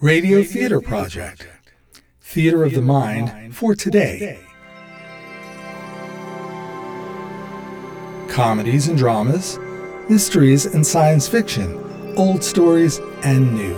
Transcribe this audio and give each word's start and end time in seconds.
Radio 0.00 0.42
Theater 0.42 0.80
Project. 0.80 1.46
Theater 2.22 2.64
of 2.64 2.72
the 2.72 2.80
Mind 2.80 3.54
for 3.54 3.74
today. 3.74 4.40
Comedies 8.30 8.88
and 8.88 8.96
dramas, 8.96 9.58
mysteries 10.08 10.64
and 10.64 10.86
science 10.86 11.28
fiction, 11.28 12.14
old 12.16 12.42
stories 12.42 12.98
and 13.24 13.54
new. 13.54 13.76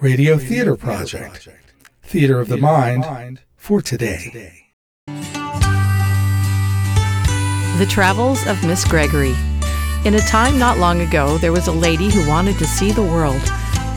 Radio 0.00 0.38
Theater 0.38 0.74
Project. 0.76 1.48
Theater 2.02 2.40
of 2.40 2.48
the 2.48 2.56
Mind 2.56 3.42
for 3.54 3.80
today. 3.80 4.72
The 7.78 7.86
Travels 7.88 8.44
of 8.48 8.60
Miss 8.64 8.84
Gregory. 8.84 9.36
In 10.02 10.14
a 10.14 10.20
time 10.20 10.58
not 10.58 10.78
long 10.78 11.02
ago, 11.02 11.36
there 11.36 11.52
was 11.52 11.66
a 11.66 11.72
lady 11.72 12.08
who 12.08 12.26
wanted 12.26 12.58
to 12.58 12.66
see 12.66 12.90
the 12.90 13.02
world. 13.02 13.42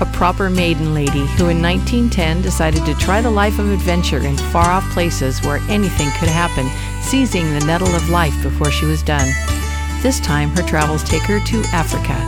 A 0.02 0.10
proper 0.12 0.50
maiden 0.50 0.94
lady 0.94 1.26
who 1.38 1.48
in 1.48 1.62
1910 1.62 2.42
decided 2.42 2.86
to 2.86 2.94
try 2.96 3.22
the 3.22 3.32
life 3.32 3.58
of 3.58 3.72
adventure 3.72 4.18
in 4.18 4.36
far 4.36 4.70
off 4.70 4.84
places 4.92 5.42
where 5.42 5.62
anything 5.70 6.10
could 6.20 6.28
happen, 6.28 6.68
seizing 7.02 7.46
the 7.54 7.66
nettle 7.66 7.96
of 7.96 8.10
life 8.10 8.36
before 8.44 8.70
she 8.70 8.86
was 8.86 9.02
done. 9.02 9.30
This 10.02 10.20
time, 10.20 10.50
her 10.50 10.64
travels 10.64 11.06
take 11.06 11.24
her 11.24 11.40
to 11.40 11.64
Africa. 11.72 12.20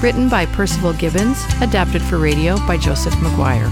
Written 0.00 0.28
by 0.28 0.46
Percival 0.46 0.92
Gibbons, 0.92 1.44
adapted 1.60 2.02
for 2.02 2.18
radio 2.18 2.56
by 2.68 2.76
Joseph 2.76 3.14
McGuire. 3.14 3.68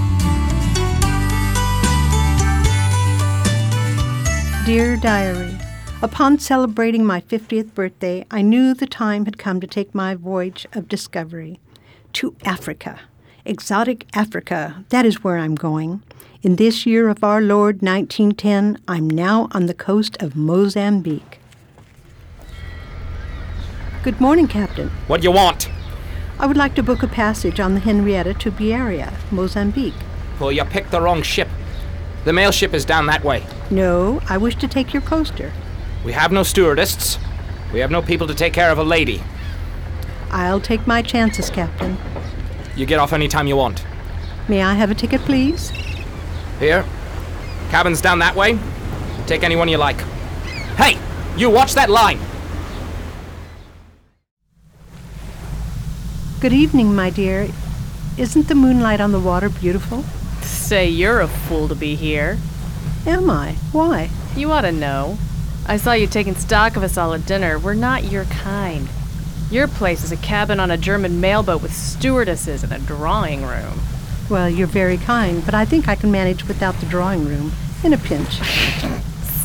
Dear 4.67 4.97
Diary, 4.97 5.56
Upon 6.03 6.39
celebrating 6.39 7.07
my 7.07 7.23
50th 7.23 7.73
birthday, 7.73 8.27
I 8.31 8.43
knew 8.43 8.75
the 8.75 8.87
time 8.87 9.25
had 9.25 9.39
come 9.39 9.63
to 9.63 9.67
take 9.67 9.95
my 9.95 10.15
voyage 10.15 10.67
of 10.75 10.91
discovery 10.91 11.59
to 12.13 12.37
Africa. 12.45 13.01
Exotic 13.47 14.07
Africa, 14.13 14.85
that 14.91 15.07
is 15.07 15.25
where 15.25 15.39
I'm 15.39 15.55
going. 15.55 16.03
In 16.43 16.57
this 16.57 16.85
year 16.85 17.09
of 17.09 17.25
our 17.25 17.41
Lord 17.41 17.81
1910, 17.81 18.79
I'm 18.87 19.09
now 19.09 19.49
on 19.53 19.67
the 19.67 19.75
coast 19.75 20.19
of 20.23 20.37
Mozambique. 20.37 21.41
Good 24.03 24.21
morning, 24.21 24.49
Captain. 24.49 24.91
What 25.07 25.23
do 25.23 25.25
you 25.25 25.33
want? 25.33 25.71
I 26.39 26.47
would 26.47 26.59
like 26.59 26.75
to 26.75 26.83
book 26.83 27.03
a 27.03 27.09
passage 27.09 27.59
on 27.59 27.73
the 27.73 27.81
Henrietta 27.81 28.35
to 28.35 28.51
Beira, 28.51 29.15
Mozambique. 29.31 29.95
Well, 30.39 30.53
you 30.53 30.63
picked 30.67 30.91
the 30.91 31.01
wrong 31.01 31.23
ship. 31.23 31.49
The 32.27 32.35
mail 32.35 32.53
ship 32.53 32.75
is 32.75 32.85
down 32.85 33.07
that 33.07 33.25
way. 33.25 33.47
No, 33.71 34.21
I 34.29 34.37
wish 34.37 34.57
to 34.57 34.69
take 34.69 34.93
your 34.93 35.01
coaster. 35.01 35.53
We 36.07 36.13
have 36.13 36.31
no 36.31 36.45
stewardesses. 36.45 37.19
We 37.73 37.81
have 37.81 37.91
no 37.91 38.01
people 38.01 38.29
to 38.29 38.35
take 38.35 38.53
care 38.53 38.71
of 38.71 38.79
a 38.79 38.85
lady. 38.85 39.25
I'll 40.31 40.61
take 40.61 40.87
my 40.87 41.03
chances, 41.03 41.51
Captain. 41.51 41.99
You 42.77 42.87
get 42.87 43.01
off 43.01 43.13
any 43.13 43.27
time 43.27 43.49
you 43.49 43.57
want. 43.57 43.85
May 44.47 44.63
I 44.63 44.75
have 44.75 44.93
a 44.93 44.95
ticket, 44.95 45.21
please? 45.23 45.71
Here. 46.61 46.85
Cabin's 47.71 48.01
down 48.01 48.21
that 48.21 48.37
way. 48.37 48.57
Take 49.27 49.43
anyone 49.43 49.67
you 49.67 49.79
like. 49.79 50.01
Hey! 50.77 50.97
You 51.37 51.51
watch 51.51 51.75
that 51.75 51.91
line! 51.91 52.21
Good 56.39 56.53
evening, 56.53 56.95
my 56.95 57.11
dear. 57.11 57.49
Isn't 58.17 58.47
the 58.47 58.55
moonlight 58.55 59.01
on 59.01 59.11
the 59.11 59.19
water 59.19 59.49
beautiful? 59.49 60.05
Say 60.43 60.89
you're 60.89 61.21
a 61.21 61.27
fool 61.27 61.67
to 61.67 61.75
be 61.75 61.97
here. 61.97 62.39
Am 63.07 63.29
I? 63.29 63.55
Why? 63.73 64.09
You 64.37 64.53
ought 64.53 64.61
to 64.61 64.71
know. 64.71 65.19
I 65.69 65.79
saw 65.79 65.95
you 65.95 66.07
taking 66.07 66.37
stock 66.37 66.77
of 66.77 66.85
us 66.85 66.97
all 66.97 67.13
at 67.13 67.27
dinner. 67.27 67.59
We're 67.59 67.75
not 67.75 68.05
your 68.05 68.25
kind. 68.27 68.89
Your 69.51 69.67
place 69.67 70.05
is 70.05 70.13
a 70.13 70.17
cabin 70.17 70.61
on 70.61 70.71
a 70.71 70.77
German 70.77 71.21
mailboat 71.21 71.61
with 71.61 71.75
stewardesses 71.75 72.63
and 72.63 72.73
a 72.73 72.79
drawing 72.79 73.45
room. 73.45 73.81
Well, 74.31 74.49
you're 74.49 74.69
very 74.69 74.97
kind, 74.97 75.45
but 75.45 75.55
I 75.55 75.65
think 75.65 75.89
I 75.89 75.97
can 75.97 76.13
manage 76.13 76.47
without 76.47 76.77
the 76.77 76.87
drawing 76.87 77.25
room. 77.25 77.51
In 77.83 77.93
a 77.93 77.99
pinch. 77.99 78.41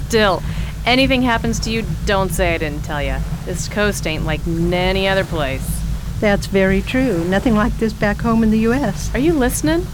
Still, 0.06 0.44
anything 0.86 1.24
happens 1.24 1.60
to 1.62 1.72
you, 1.72 1.86
don't 2.06 2.30
say 2.30 2.54
I 2.54 2.60
didn't 2.60 2.84
tell 2.84 3.02
you. 3.02 3.18
This 3.46 3.68
coast 3.68 4.06
ain't 4.06 4.26
like 4.26 4.46
any 4.48 5.08
other 5.08 5.26
place. 5.26 5.82
That's 6.20 6.46
very 6.46 6.84
true. 6.84 7.24
Nothing 7.24 7.56
like 7.56 7.78
this 7.78 7.94
back 7.94 8.22
home 8.22 8.44
in 8.44 8.52
the 8.52 8.60
U.S. 8.60 9.14
Are 9.16 9.20
you 9.20 9.34
listening? 9.34 9.88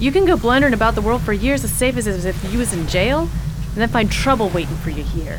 You 0.00 0.10
can 0.10 0.24
go 0.24 0.36
blundering 0.36 0.74
about 0.74 0.96
the 0.96 1.02
world 1.02 1.22
for 1.22 1.32
years 1.32 1.62
as 1.62 1.72
safe 1.72 1.96
as 1.96 2.06
if 2.24 2.52
you 2.52 2.58
was 2.58 2.72
in 2.72 2.88
jail, 2.88 3.20
and 3.20 3.76
then 3.76 3.88
find 3.88 4.10
trouble 4.10 4.48
waiting 4.48 4.76
for 4.76 4.90
you 4.90 5.04
here. 5.04 5.38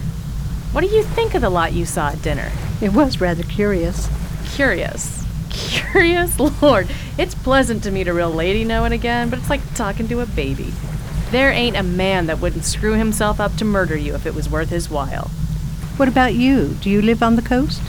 What 0.72 0.82
do 0.82 0.88
you 0.88 1.02
think 1.02 1.34
of 1.34 1.42
the 1.42 1.50
lot 1.50 1.74
you 1.74 1.86
saw 1.86 2.10
at 2.10 2.22
dinner? 2.22 2.52
It 2.80 2.94
was 2.94 3.20
rather 3.20 3.42
curious. 3.42 4.08
Curious. 4.54 5.26
Curious? 5.50 6.40
Lord, 6.62 6.88
it's 7.18 7.34
pleasant 7.34 7.82
to 7.84 7.92
meet 7.92 8.08
a 8.08 8.14
real 8.14 8.30
lady 8.30 8.64
now 8.64 8.84
and 8.84 8.94
again, 8.94 9.32
but 9.32 9.40
it's 9.40 9.50
like 9.50 9.74
talking 9.74 10.08
to 10.10 10.20
a 10.20 10.28
baby. 10.28 10.72
There 11.32 11.52
ain't 11.52 11.76
a 11.76 11.82
man 11.82 12.28
that 12.28 12.40
wouldn't 12.40 12.66
screw 12.66 12.94
himself 12.94 13.40
up 13.40 13.56
to 13.56 13.66
murder 13.66 13.98
you 13.98 14.14
if 14.14 14.28
it 14.28 14.36
was 14.36 14.48
worth 14.48 14.70
his 14.70 14.92
while. 14.92 15.30
What 15.98 16.08
about 16.08 16.36
you? 16.36 16.76
Do 16.82 16.92
you 16.92 17.02
live 17.02 17.24
on 17.24 17.36
the 17.36 17.42
coast? 17.42 17.82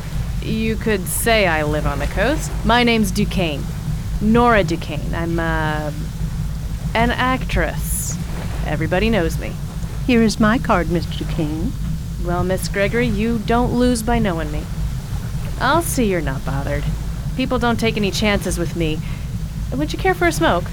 You 0.43 0.75
could 0.75 1.07
say 1.07 1.47
I 1.47 1.63
live 1.65 1.87
on 1.87 1.99
the 1.99 2.07
coast. 2.07 2.51
My 2.65 2.83
name's 2.83 3.11
Duquesne. 3.11 3.63
Nora 4.23 4.65
Duquesne. 4.65 5.15
I'm, 5.15 5.39
uh, 5.39 5.93
an 6.95 7.11
actress. 7.11 8.17
Everybody 8.67 9.11
knows 9.11 9.39
me. 9.39 9.53
Here 10.07 10.23
is 10.23 10.41
my 10.41 10.59
card, 10.59 10.87
Mr. 10.87 11.19
Duquesne. 11.19 11.73
Well, 12.25 12.45
Miss 12.45 12.69
Gregory, 12.69 13.07
you 13.07 13.39
don't 13.39 13.73
lose 13.73 14.03
by 14.03 14.19
knowing 14.19 14.53
me. 14.53 14.63
I'll 15.59 15.83
see 15.83 16.05
you're 16.05 16.21
not 16.21 16.45
bothered. 16.45 16.85
People 17.37 17.59
don't 17.59 17.81
take 17.81 17.97
any 17.97 18.11
chances 18.11 18.59
with 18.59 18.77
me. 18.77 18.99
Would 19.75 19.93
you 19.93 19.99
care 19.99 20.15
for 20.15 20.27
a 20.27 20.33
smoke? 20.33 20.65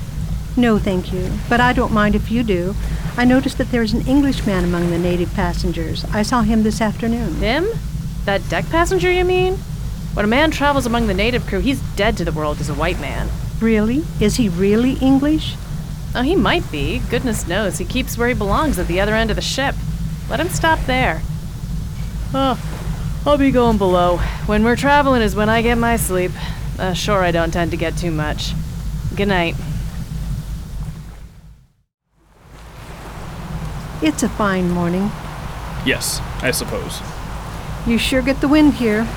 No, 0.57 0.77
thank 0.77 1.13
you. 1.13 1.31
But 1.47 1.61
I 1.61 1.71
don't 1.71 1.93
mind 1.93 2.15
if 2.15 2.31
you 2.31 2.43
do. 2.43 2.75
I 3.15 3.23
noticed 3.23 3.57
that 3.59 3.71
there 3.71 3.83
is 3.83 3.93
an 3.93 4.07
Englishman 4.07 4.65
among 4.65 4.89
the 4.89 4.97
native 4.97 5.33
passengers. 5.33 6.03
I 6.05 6.23
saw 6.23 6.41
him 6.41 6.63
this 6.63 6.81
afternoon. 6.81 7.35
Him? 7.35 7.67
That 8.25 8.47
deck 8.49 8.69
passenger, 8.69 9.11
you 9.11 9.23
mean? 9.23 9.55
When 10.13 10.25
a 10.25 10.27
man 10.27 10.51
travels 10.51 10.85
among 10.85 11.07
the 11.07 11.13
native 11.13 11.47
crew, 11.47 11.59
he's 11.59 11.81
dead 11.95 12.17
to 12.17 12.25
the 12.25 12.31
world 12.31 12.59
as 12.59 12.69
a 12.69 12.73
white 12.73 12.99
man. 12.99 13.29
Really? 13.61 14.03
Is 14.19 14.35
he 14.35 14.49
really 14.49 14.93
English? 14.93 15.55
Oh, 16.13 16.23
he 16.23 16.35
might 16.35 16.69
be. 16.71 16.99
Goodness 17.09 17.47
knows. 17.47 17.77
He 17.77 17.85
keeps 17.85 18.17
where 18.17 18.27
he 18.27 18.33
belongs 18.33 18.79
at 18.79 18.87
the 18.87 18.99
other 18.99 19.15
end 19.15 19.29
of 19.29 19.35
the 19.35 19.41
ship. 19.41 19.75
Let 20.29 20.39
him 20.39 20.49
stop 20.49 20.79
there. 20.85 21.21
Oh, 22.33 22.59
I'll 23.25 23.37
be 23.37 23.51
going 23.51 23.77
below. 23.77 24.17
When 24.45 24.63
we're 24.63 24.75
traveling 24.75 25.21
is 25.21 25.35
when 25.35 25.49
I 25.49 25.61
get 25.61 25.77
my 25.77 25.95
sleep. 25.95 26.31
Uh, 26.79 26.93
sure, 26.93 27.23
I 27.23 27.31
don't 27.31 27.51
tend 27.51 27.71
to 27.71 27.77
get 27.77 27.97
too 27.97 28.11
much. 28.11 28.53
Good 29.15 29.27
night. 29.27 29.55
It's 34.01 34.23
a 34.23 34.29
fine 34.29 34.69
morning. 34.69 35.11
Yes, 35.85 36.19
I 36.41 36.51
suppose. 36.51 37.01
You 37.87 37.97
sure 37.97 38.21
get 38.21 38.41
the 38.41 38.47
wind 38.47 38.75
here. 38.75 39.07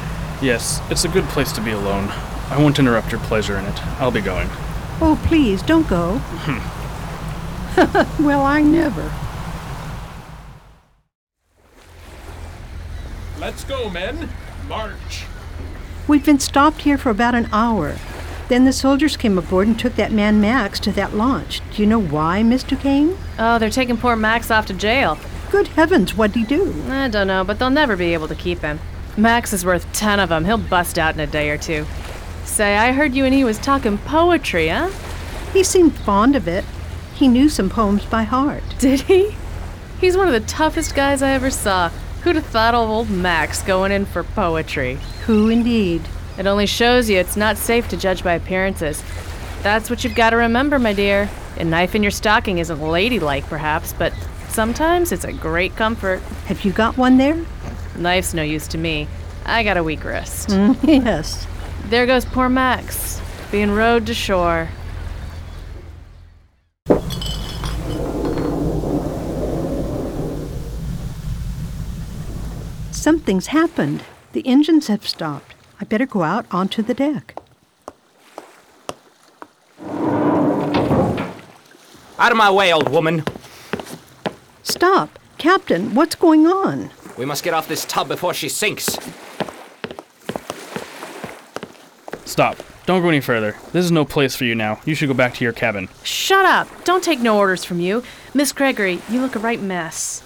Yes, 0.40 0.80
it's 0.90 1.04
a 1.04 1.08
good 1.08 1.24
place 1.24 1.52
to 1.52 1.60
be 1.60 1.72
alone. 1.72 2.08
I 2.48 2.56
won't 2.58 2.78
interrupt 2.78 3.12
your 3.12 3.20
pleasure 3.22 3.58
in 3.58 3.64
it. 3.66 3.86
I'll 4.00 4.10
be 4.10 4.20
going. 4.20 4.48
Oh, 5.00 5.20
please, 5.26 5.62
don't 5.62 5.88
go. 5.88 6.20
well, 8.20 8.42
I 8.42 8.62
never. 8.62 9.12
Let's 13.50 13.64
go, 13.64 13.90
men. 13.90 14.28
March. 14.68 15.24
We've 16.06 16.24
been 16.24 16.38
stopped 16.38 16.82
here 16.82 16.96
for 16.96 17.10
about 17.10 17.34
an 17.34 17.48
hour. 17.50 17.96
Then 18.48 18.64
the 18.64 18.72
soldiers 18.72 19.16
came 19.16 19.36
aboard 19.36 19.66
and 19.66 19.76
took 19.76 19.96
that 19.96 20.12
man 20.12 20.40
Max 20.40 20.78
to 20.78 20.92
that 20.92 21.16
launch. 21.16 21.60
Do 21.74 21.82
you 21.82 21.88
know 21.88 22.00
why, 22.00 22.44
Miss 22.44 22.62
Duquesne? 22.62 23.18
Oh, 23.40 23.58
they're 23.58 23.68
taking 23.68 23.96
poor 23.96 24.14
Max 24.14 24.52
off 24.52 24.66
to 24.66 24.72
jail. 24.72 25.18
Good 25.50 25.66
heavens, 25.66 26.16
what'd 26.16 26.36
he 26.36 26.44
do? 26.44 26.80
I 26.90 27.08
don't 27.08 27.26
know, 27.26 27.42
but 27.42 27.58
they'll 27.58 27.70
never 27.70 27.96
be 27.96 28.14
able 28.14 28.28
to 28.28 28.36
keep 28.36 28.60
him. 28.60 28.78
Max 29.16 29.52
is 29.52 29.66
worth 29.66 29.92
ten 29.92 30.20
of 30.20 30.28
them. 30.28 30.44
He'll 30.44 30.56
bust 30.56 30.96
out 30.96 31.14
in 31.14 31.20
a 31.20 31.26
day 31.26 31.50
or 31.50 31.58
two. 31.58 31.86
Say, 32.44 32.76
I 32.76 32.92
heard 32.92 33.14
you 33.14 33.24
and 33.24 33.34
he 33.34 33.42
was 33.42 33.58
talking 33.58 33.98
poetry, 33.98 34.68
huh? 34.68 34.90
He 35.52 35.64
seemed 35.64 35.96
fond 35.96 36.36
of 36.36 36.46
it. 36.46 36.64
He 37.14 37.26
knew 37.26 37.48
some 37.48 37.68
poems 37.68 38.04
by 38.04 38.22
heart. 38.22 38.62
Did 38.78 39.00
he? 39.00 39.34
He's 40.00 40.16
one 40.16 40.28
of 40.28 40.34
the 40.34 40.48
toughest 40.48 40.94
guys 40.94 41.20
I 41.20 41.32
ever 41.32 41.50
saw. 41.50 41.90
Who'd 42.22 42.36
have 42.36 42.46
thought 42.46 42.74
of 42.74 42.88
old 42.88 43.08
Max 43.08 43.62
going 43.62 43.92
in 43.92 44.04
for 44.04 44.24
poetry? 44.24 44.98
Who 45.26 45.48
indeed? 45.48 46.02
It 46.38 46.46
only 46.46 46.66
shows 46.66 47.08
you 47.08 47.18
it's 47.18 47.36
not 47.36 47.56
safe 47.56 47.88
to 47.88 47.96
judge 47.96 48.22
by 48.22 48.34
appearances. 48.34 49.02
That's 49.62 49.88
what 49.90 50.04
you've 50.04 50.14
got 50.14 50.30
to 50.30 50.36
remember, 50.36 50.78
my 50.78 50.92
dear. 50.92 51.30
A 51.58 51.64
knife 51.64 51.94
in 51.94 52.02
your 52.02 52.10
stocking 52.10 52.58
isn't 52.58 52.80
ladylike, 52.80 53.46
perhaps, 53.46 53.92
but 53.92 54.12
sometimes 54.48 55.12
it's 55.12 55.24
a 55.24 55.32
great 55.32 55.76
comfort. 55.76 56.20
Have 56.46 56.64
you 56.64 56.72
got 56.72 56.96
one 56.96 57.16
there? 57.16 57.38
Knife's 57.96 58.34
no 58.34 58.42
use 58.42 58.66
to 58.68 58.78
me. 58.78 59.08
I 59.44 59.62
got 59.62 59.76
a 59.76 59.82
weak 59.84 60.04
wrist. 60.04 60.48
Mm, 60.48 60.76
yes. 61.04 61.46
There 61.86 62.06
goes 62.06 62.24
poor 62.24 62.48
Max, 62.48 63.20
being 63.50 63.72
rowed 63.72 64.06
to 64.06 64.14
shore. 64.14 64.68
Something's 73.00 73.46
happened. 73.46 74.02
The 74.32 74.46
engines 74.46 74.88
have 74.88 75.08
stopped. 75.08 75.54
I 75.80 75.84
better 75.86 76.04
go 76.04 76.22
out 76.22 76.44
onto 76.50 76.82
the 76.82 76.92
deck. 76.92 77.34
Out 82.18 82.30
of 82.30 82.36
my 82.36 82.50
way, 82.50 82.74
old 82.74 82.90
woman. 82.90 83.24
Stop. 84.62 85.18
Captain, 85.38 85.94
what's 85.94 86.14
going 86.14 86.46
on? 86.46 86.90
We 87.16 87.24
must 87.24 87.42
get 87.42 87.54
off 87.54 87.66
this 87.68 87.86
tub 87.86 88.06
before 88.06 88.34
she 88.34 88.50
sinks. 88.50 88.98
Stop. 92.26 92.58
Don't 92.84 93.00
go 93.00 93.08
any 93.08 93.22
further. 93.22 93.56
This 93.72 93.86
is 93.86 93.90
no 93.90 94.04
place 94.04 94.36
for 94.36 94.44
you 94.44 94.54
now. 94.54 94.78
You 94.84 94.94
should 94.94 95.08
go 95.08 95.14
back 95.14 95.32
to 95.36 95.44
your 95.44 95.54
cabin. 95.54 95.88
Shut 96.02 96.44
up! 96.44 96.68
Don't 96.84 97.02
take 97.02 97.20
no 97.20 97.38
orders 97.38 97.64
from 97.64 97.80
you. 97.80 98.02
Miss 98.34 98.52
Gregory, 98.52 99.00
you 99.08 99.22
look 99.22 99.36
a 99.36 99.38
right 99.38 99.62
mess. 99.62 100.22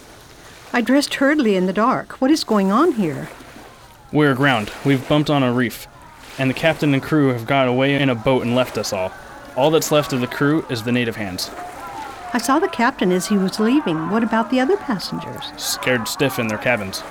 I 0.75 0.81
dressed 0.81 1.15
hurriedly 1.15 1.55
in 1.55 1.67
the 1.67 1.73
dark. 1.73 2.21
What 2.21 2.33
is 2.33 2.43
going 2.43 2.73
on 2.73 2.95
here? 2.95 3.29
We're 4.11 4.33
aground. 4.33 4.73
We've 4.85 5.09
bumped 5.09 5.31
on 5.31 5.45
a 5.45 5.53
reef. 5.53 5.87
And 6.37 6.51
the 6.51 6.55
captain 6.55 6.93
and 6.93 7.01
crew 7.01 7.29
have 7.29 7.47
got 7.47 7.69
away 7.69 7.95
in 7.95 8.11
a 8.11 8.15
boat 8.17 8.43
and 8.43 8.57
left 8.57 8.77
us 8.77 8.93
all. 8.93 9.13
All 9.55 9.71
that's 9.71 9.93
left 9.93 10.13
of 10.13 10.21
the 10.21 10.27
crew 10.27 10.67
is 10.69 10.83
the 10.83 10.91
native 10.91 11.15
hands. 11.15 11.49
I 12.33 12.39
saw 12.39 12.59
the 12.59 12.67
captain 12.67 13.13
as 13.13 13.29
he 13.29 13.39
was 13.39 13.61
leaving. 13.61 14.11
What 14.11 14.25
about 14.25 14.51
the 14.51 14.59
other 14.59 14.77
passengers? 14.77 15.53
Scared 15.57 16.09
stiff 16.09 16.41
in 16.41 16.49
their 16.49 16.59
cabins. 16.59 17.05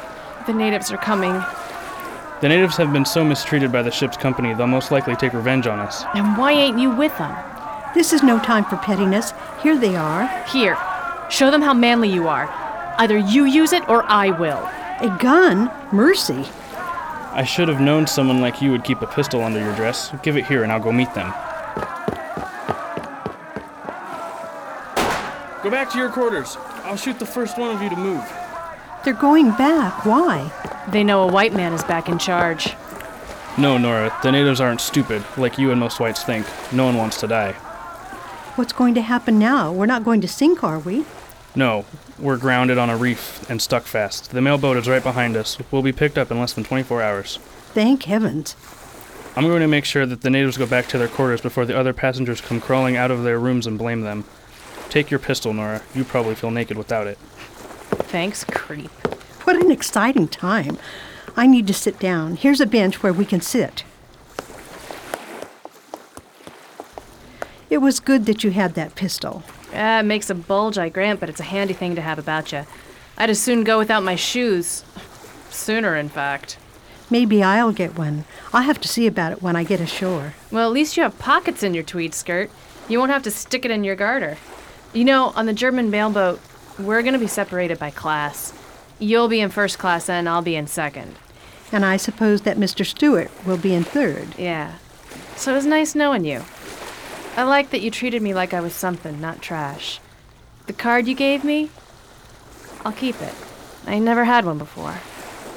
The 0.46 0.52
natives 0.52 0.92
are 0.92 0.98
coming. 0.98 1.32
The 2.42 2.50
natives 2.50 2.76
have 2.76 2.92
been 2.92 3.06
so 3.06 3.24
mistreated 3.24 3.72
by 3.72 3.82
the 3.82 3.92
ship's 3.92 4.18
company, 4.18 4.54
they'll 4.54 4.68
most 4.68 4.92
likely 4.92 5.16
take 5.16 5.32
revenge 5.32 5.68
on 5.68 5.80
us. 5.80 6.04
And 6.16 6.38
why 6.38 6.52
ain't 6.52 6.80
you 6.80 6.90
with 6.90 7.18
them? 7.18 7.34
This 7.94 8.12
is 8.12 8.24
no 8.24 8.40
time 8.40 8.66
for 8.66 8.76
pettiness. 8.76 9.32
Here 9.62 9.78
they 9.78 9.96
are. 9.96 10.28
Here, 10.48 10.78
show 11.30 11.50
them 11.50 11.62
how 11.62 11.74
manly 11.74 12.10
you 12.10 12.28
are. 12.28 12.63
Either 13.04 13.18
you 13.18 13.44
use 13.44 13.74
it 13.74 13.90
or 13.90 14.10
I 14.10 14.30
will. 14.30 14.66
A 15.02 15.14
gun? 15.20 15.70
Mercy. 15.92 16.46
I 17.34 17.44
should 17.44 17.68
have 17.68 17.82
known 17.82 18.08
someone 18.08 18.40
like 18.40 18.62
you 18.62 18.72
would 18.72 18.86
keep 18.86 19.02
a 19.02 19.08
pistol 19.08 19.44
under 19.44 19.60
your 19.60 19.76
dress. 19.76 20.16
Give 20.24 20.38
it 20.38 20.46
here 20.46 20.64
and 20.64 20.72
I'll 20.72 20.80
go 20.80 20.94
meet 20.94 21.14
them. 21.14 21.30
Go 25.64 25.70
back 25.70 25.92
to 25.92 25.98
your 25.98 26.12
quarters. 26.12 26.56
I'll 26.86 26.96
shoot 26.96 27.20
the 27.20 27.26
first 27.26 27.58
one 27.58 27.76
of 27.76 27.82
you 27.82 27.90
to 27.90 27.96
move. 27.98 28.24
They're 29.04 29.14
going 29.14 29.52
back. 29.52 30.06
Why? 30.06 30.50
They 30.88 31.04
know 31.04 31.28
a 31.28 31.28
white 31.30 31.52
man 31.52 31.74
is 31.74 31.84
back 31.84 32.08
in 32.08 32.18
charge. 32.18 32.74
No, 33.58 33.78
Nora, 33.78 34.18
the 34.24 34.32
natives 34.32 34.62
aren't 34.62 34.80
stupid, 34.80 35.26
like 35.36 35.58
you 35.58 35.72
and 35.72 35.80
most 35.80 36.00
whites 36.00 36.24
think. 36.24 36.46
No 36.72 36.86
one 36.86 36.96
wants 36.96 37.20
to 37.20 37.28
die. 37.28 37.52
What's 38.56 38.72
going 38.72 38.94
to 38.94 39.02
happen 39.02 39.38
now? 39.38 39.74
We're 39.74 39.88
not 39.88 40.06
going 40.06 40.22
to 40.22 40.28
sink, 40.30 40.64
are 40.64 40.80
we? 40.80 41.04
No, 41.56 41.86
we're 42.18 42.38
grounded 42.38 42.78
on 42.78 42.90
a 42.90 42.98
reef 42.98 43.48
and 43.50 43.62
stuck 43.62 43.84
fast. 43.84 44.32
The 44.32 44.42
mail 44.42 44.58
boat 44.58 44.78
is 44.78 44.88
right 44.88 45.04
behind 45.04 45.38
us. 45.38 45.58
We'll 45.72 45.84
be 45.84 45.92
picked 45.92 46.18
up 46.18 46.32
in 46.32 46.40
less 46.40 46.54
than 46.54 46.64
24 46.64 47.02
hours. 47.02 47.38
Thank 47.74 48.04
heavens. 48.04 48.56
I'm 49.36 49.48
going 49.48 49.62
to 49.62 49.68
make 49.68 49.86
sure 49.86 50.06
that 50.06 50.22
the 50.22 50.30
natives 50.30 50.58
go 50.58 50.66
back 50.66 50.88
to 50.88 50.98
their 50.98 51.08
quarters 51.08 51.42
before 51.42 51.66
the 51.66 51.78
other 51.78 51.94
passengers 51.94 52.42
come 52.42 52.62
crawling 52.62 52.98
out 52.98 53.12
of 53.12 53.24
their 53.24 53.40
rooms 53.40 53.68
and 53.68 53.78
blame 53.78 54.02
them. 54.02 54.26
Take 54.90 55.10
your 55.10 55.20
pistol, 55.20 55.54
Nora. 55.54 55.82
You 55.96 56.04
probably 56.04 56.36
feel 56.36 56.52
naked 56.52 56.78
without 56.78 57.08
it. 57.08 57.18
Thanks, 58.10 58.44
creep. 58.44 58.92
What 59.44 59.56
an 59.56 59.72
exciting 59.72 60.28
time. 60.28 60.78
I 61.36 61.48
need 61.48 61.66
to 61.68 61.74
sit 61.74 62.00
down. 62.00 62.36
Here's 62.36 62.62
a 62.62 62.66
bench 62.68 63.02
where 63.02 63.14
we 63.14 63.26
can 63.26 63.42
sit. 63.42 63.84
It 67.72 67.78
was 67.78 68.00
good 68.00 68.28
that 68.28 68.44
you 68.44 68.52
had 68.52 68.76
that 68.76 68.94
pistol. 68.94 69.44
Ah, 69.74 70.00
it 70.00 70.04
makes 70.04 70.30
a 70.30 70.36
bulge, 70.36 70.78
I 70.78 70.90
grant, 70.90 71.20
but 71.20 71.30
it's 71.30 71.40
a 71.40 71.44
handy 71.44 71.74
thing 71.74 71.96
to 71.96 72.02
have 72.02 72.20
about 72.20 72.52
you. 72.52 72.66
I'd 73.18 73.30
as 73.30 73.42
soon 73.42 73.64
go 73.64 73.78
without 73.78 74.04
my 74.04 74.16
shoes. 74.16 74.84
Sooner, 75.50 75.96
in 75.96 76.10
fact. 76.10 76.58
Maybe 77.10 77.44
I'll 77.44 77.72
get 77.72 77.98
one. 77.98 78.26
I'll 78.54 78.64
have 78.64 78.82
to 78.82 78.88
see 78.88 79.06
about 79.08 79.32
it 79.34 79.42
when 79.42 79.56
I 79.56 79.64
get 79.64 79.80
ashore. 79.80 80.34
Well, 80.52 80.68
at 80.68 80.74
least 80.74 80.98
you 80.98 81.04
have 81.04 81.20
pockets 81.20 81.64
in 81.64 81.74
your 81.74 81.84
tweed 81.84 82.14
skirt. 82.14 82.50
You 82.88 82.98
won't 83.00 83.12
have 83.12 83.24
to 83.24 83.32
stick 83.32 83.66
it 83.66 83.72
in 83.72 83.84
your 83.84 83.96
garter. 83.96 84.38
You 84.94 85.06
know, 85.06 85.34
on 85.36 85.46
the 85.46 85.54
German 85.54 85.90
mailboat, 85.90 86.40
we're 86.80 87.02
going 87.02 87.14
to 87.14 87.20
be 87.20 87.28
separated 87.28 87.78
by 87.80 87.92
class. 87.92 88.54
You'll 89.00 89.28
be 89.28 89.42
in 89.42 89.50
first 89.50 89.78
class 89.78 90.10
and 90.10 90.28
I'll 90.28 90.42
be 90.42 90.56
in 90.56 90.68
second. 90.68 91.16
And 91.72 91.86
I 91.86 91.98
suppose 91.98 92.42
that 92.42 92.58
Mr. 92.58 92.86
Stewart 92.86 93.32
will 93.46 93.58
be 93.58 93.74
in 93.74 93.84
third. 93.84 94.28
Yeah. 94.38 94.76
So 95.36 95.52
it 95.52 95.56
was 95.56 95.66
nice 95.66 95.96
knowing 95.96 96.26
you. 96.26 96.44
I 97.36 97.44
like 97.44 97.72
that 97.72 97.82
you 97.82 97.90
treated 97.90 98.22
me 98.22 98.34
like 98.34 98.54
I 98.54 98.62
was 98.62 98.74
something, 98.74 99.20
not 99.20 99.42
trash. 99.42 100.00
The 100.68 100.74
card 100.74 101.08
you 101.08 101.16
gave 101.16 101.44
me, 101.44 101.72
I'll 102.86 102.92
keep 102.92 103.20
it. 103.22 103.34
I 103.88 103.98
never 103.98 104.26
had 104.26 104.46
one 104.46 104.58
before. 104.60 105.00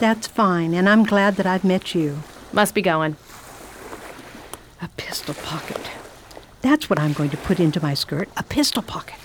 That's 0.01 0.27
fine, 0.27 0.75
and 0.75 0.89
I'm 0.89 1.05
glad 1.05 1.37
that 1.37 1.47
I've 1.47 1.65
met 1.65 1.95
you. 1.95 2.23
Must 2.53 2.75
be 2.75 2.83
going. 2.83 3.17
A 4.81 4.89
pistol 4.97 5.35
pocket. 5.35 5.91
That's 6.63 6.89
what 6.89 6.99
I'm 6.99 7.13
going 7.13 7.31
to 7.31 7.37
put 7.37 7.61
into 7.61 7.83
my 7.83 7.95
skirt 7.95 8.29
a 8.37 8.43
pistol 8.43 8.83
pocket. 8.83 9.19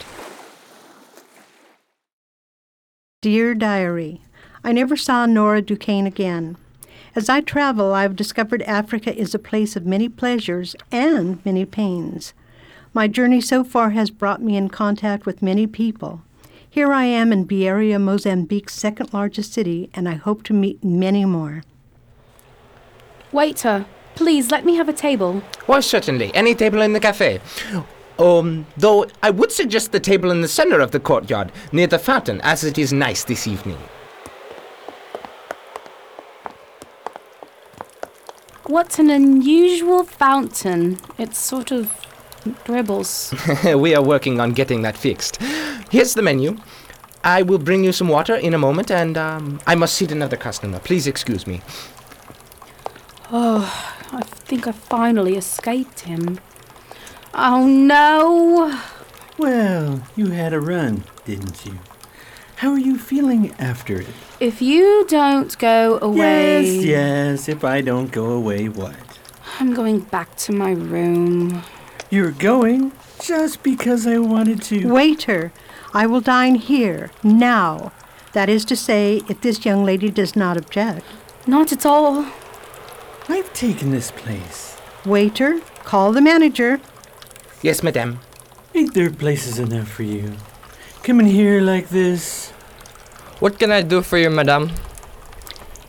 Dear 3.22 3.56
Diary, 3.56 4.22
I 4.64 4.74
never 4.74 4.98
saw 4.98 5.26
Nora 5.26 5.62
Duquesne 5.62 6.08
again. 6.08 6.58
As 7.16 7.30
I 7.30 7.42
travel, 7.42 7.94
I 7.94 8.04
have 8.04 8.16
discovered 8.16 8.62
Africa 8.64 9.16
is 9.16 9.34
a 9.34 9.40
place 9.40 9.76
of 9.76 9.86
many 9.86 10.10
pleasures 10.10 10.76
and 10.92 11.44
many 11.46 11.66
pains. 11.66 12.34
My 12.94 13.08
journey 13.08 13.40
so 13.40 13.64
far 13.64 13.92
has 13.92 14.10
brought 14.10 14.42
me 14.42 14.58
in 14.58 14.68
contact 14.68 15.26
with 15.26 15.42
many 15.42 15.66
people. 15.66 16.24
Here 16.70 16.92
I 16.92 17.06
am 17.06 17.32
in 17.32 17.46
Beira, 17.46 17.98
Mozambique's 17.98 18.74
second 18.74 19.14
largest 19.14 19.54
city, 19.54 19.90
and 19.94 20.10
I 20.10 20.16
hope 20.16 20.44
to 20.44 20.54
meet 20.54 20.84
many 20.84 21.24
more. 21.24 21.64
Waiter, 23.32 23.86
please 24.16 24.52
let 24.52 24.66
me 24.66 24.76
have 24.76 24.90
a 24.90 24.94
table. 24.94 25.42
Why, 25.68 25.80
certainly. 25.80 26.36
Any 26.36 26.54
table 26.54 26.82
in 26.82 26.92
the 26.92 27.00
cafe. 27.00 27.40
Um, 28.20 28.66
though 28.76 29.08
I 29.24 29.30
would 29.30 29.54
suggest 29.54 29.94
the 29.94 30.00
table 30.02 30.30
in 30.30 30.42
the 30.42 30.50
center 30.50 30.82
of 30.82 30.92
the 30.92 31.00
courtyard, 31.00 31.54
near 31.72 31.88
the 31.88 31.98
fountain, 31.98 32.42
as 32.42 32.66
it 32.66 32.78
is 32.78 32.92
nice 32.92 33.24
this 33.24 33.48
evening. 33.48 33.78
What 38.66 39.00
an 39.00 39.10
unusual 39.10 40.04
fountain. 40.04 40.98
It's 41.18 41.40
sort 41.40 41.72
of 41.72 41.90
dribbles. 42.64 43.34
we 43.66 43.96
are 43.96 44.04
working 44.04 44.40
on 44.40 44.52
getting 44.52 44.82
that 44.84 44.98
fixed. 44.98 45.42
Here's 45.90 46.14
the 46.14 46.22
menu. 46.22 46.58
I 47.24 47.44
will 47.44 47.60
bring 47.60 47.84
you 47.84 47.92
some 47.92 48.08
water 48.08 48.36
in 48.36 48.54
a 48.54 48.58
moment, 48.58 48.90
and 48.90 49.18
um, 49.18 49.62
I 49.68 49.76
must 49.76 49.94
seat 49.96 50.12
another 50.12 50.38
customer. 50.38 50.80
Please 50.80 51.06
excuse 51.08 51.46
me. 51.46 51.62
Oh, 53.32 53.64
I 54.12 54.24
think 54.24 54.68
I 54.68 54.72
finally 54.72 55.36
escaped 55.38 56.02
him. 56.02 56.40
Oh 57.34 57.66
no! 57.66 58.82
Well, 59.38 60.04
you 60.16 60.32
had 60.32 60.54
a 60.54 60.60
run, 60.60 61.06
didn't 61.26 61.66
you? 61.66 61.80
How 62.58 62.72
are 62.72 62.80
you 62.80 62.98
feeling 62.98 63.54
after 63.58 64.00
it? 64.00 64.14
If 64.40 64.62
you 64.62 65.06
don't 65.08 65.58
go 65.58 65.98
away. 66.02 66.64
Yes, 66.64 66.86
yes, 66.86 67.50
if 67.50 67.64
I 67.64 67.82
don't 67.82 68.12
go 68.12 68.32
away, 68.32 68.70
what? 68.70 69.20
I'm 69.60 69.74
going 69.74 70.02
back 70.02 70.36
to 70.38 70.52
my 70.52 70.72
room. 70.72 71.64
You're 72.12 72.32
going 72.32 72.92
just 73.24 73.64
because 73.64 74.06
I 74.06 74.18
wanted 74.18 74.62
to. 74.64 74.92
Waiter, 74.92 75.54
I 75.94 76.06
will 76.06 76.20
dine 76.20 76.56
here, 76.56 77.10
now. 77.24 77.94
That 78.34 78.50
is 78.50 78.66
to 78.66 78.76
say, 78.76 79.22
if 79.30 79.40
this 79.40 79.64
young 79.64 79.86
lady 79.86 80.10
does 80.12 80.36
not 80.36 80.58
object. 80.58 81.06
Not 81.48 81.72
at 81.72 81.86
all. 81.86 82.26
I've 83.30 83.54
taken 83.54 83.92
this 83.92 84.12
place. 84.12 84.76
Waiter, 85.06 85.62
call 85.86 86.12
the 86.12 86.20
manager. 86.20 86.82
Yes, 87.62 87.82
madame. 87.82 88.20
Ain't 88.76 88.94
there 88.94 89.10
places 89.10 89.58
enough 89.58 89.88
for 89.88 90.04
you? 90.04 90.34
Coming 91.04 91.28
here 91.28 91.62
like 91.62 91.88
this. 91.88 92.50
What 93.40 93.58
can 93.58 93.72
I 93.72 93.84
do 93.84 94.02
for 94.02 94.18
you, 94.18 94.30
madame? 94.30 94.72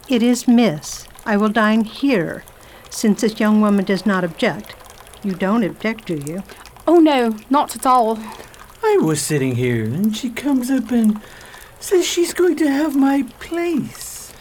It 0.09 0.23
is 0.23 0.47
Miss. 0.47 1.09
I 1.27 1.37
will 1.37 1.49
dine 1.49 1.83
here, 1.83 2.45
since 2.91 3.23
this 3.23 3.41
young 3.41 3.61
woman 3.61 3.85
does 3.85 4.07
not 4.07 4.23
object. 4.23 4.77
You 5.25 5.35
don't 5.35 5.65
object, 5.65 6.07
do 6.07 6.17
you? 6.17 6.43
Oh 6.87 6.99
no, 6.99 7.37
not 7.49 7.77
at 7.77 7.87
all. 7.87 8.19
I 8.83 8.99
was 9.01 9.23
sitting 9.23 9.55
here, 9.55 9.85
and 9.85 10.17
she 10.17 10.31
comes 10.31 10.71
up 10.71 10.91
and 10.91 11.21
says 11.79 12.05
she's 12.05 12.35
going 12.35 12.57
to 12.57 12.69
have 12.69 12.97
my 12.97 13.23
place. 13.39 14.33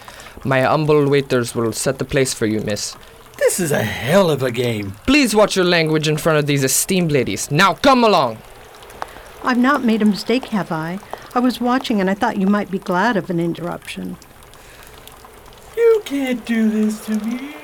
My 0.44 0.62
humble 0.62 1.08
waiters 1.08 1.54
will 1.54 1.72
set 1.72 1.98
the 1.98 2.04
place 2.04 2.34
for 2.34 2.46
you, 2.46 2.60
miss. 2.60 2.96
This 3.38 3.60
is 3.60 3.70
a 3.70 3.82
hell 3.82 4.30
of 4.30 4.42
a 4.42 4.50
game. 4.50 4.92
Please 5.06 5.34
watch 5.34 5.54
your 5.54 5.64
language 5.64 6.08
in 6.08 6.16
front 6.16 6.38
of 6.38 6.46
these 6.46 6.64
esteemed 6.64 7.12
ladies. 7.12 7.50
Now 7.50 7.74
come 7.74 8.02
along. 8.02 8.38
I've 9.44 9.58
not 9.58 9.84
made 9.84 10.02
a 10.02 10.04
mistake, 10.04 10.46
have 10.46 10.72
I? 10.72 10.98
I 11.34 11.38
was 11.38 11.60
watching 11.60 12.00
and 12.00 12.10
I 12.10 12.14
thought 12.14 12.36
you 12.38 12.46
might 12.46 12.70
be 12.70 12.78
glad 12.78 13.16
of 13.16 13.30
an 13.30 13.40
interruption. 13.40 14.16
You 15.76 16.02
can't 16.04 16.44
do 16.44 16.68
this 16.68 17.06
to 17.06 17.18
me. 17.24 17.61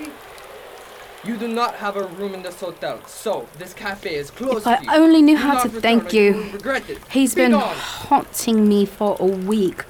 You 1.29 1.37
do 1.37 1.47
not 1.47 1.75
have 1.75 1.97
a 1.97 2.05
room 2.07 2.33
in 2.33 2.43
this 2.43 2.59
hotel, 2.59 3.03
so 3.07 3.47
this 3.59 3.75
cafe 3.75 4.15
is 4.15 4.31
closed. 4.31 4.67
If 4.67 4.67
I 4.67 4.81
you. 4.81 4.91
only 5.03 5.21
knew 5.21 5.37
Do 5.37 5.43
how 5.43 5.63
to 5.63 5.69
thank 5.69 6.15
or 6.15 6.17
you. 6.17 6.33
will 6.33 6.43
Regret 6.53 6.89
it. 6.89 6.99
He's 7.11 7.35
Be 7.35 7.43
been 7.43 7.51
gone. 7.53 7.77
haunting 7.77 8.67
me 8.67 8.87
for 8.87 9.15
a 9.21 9.27
week. 9.27 9.85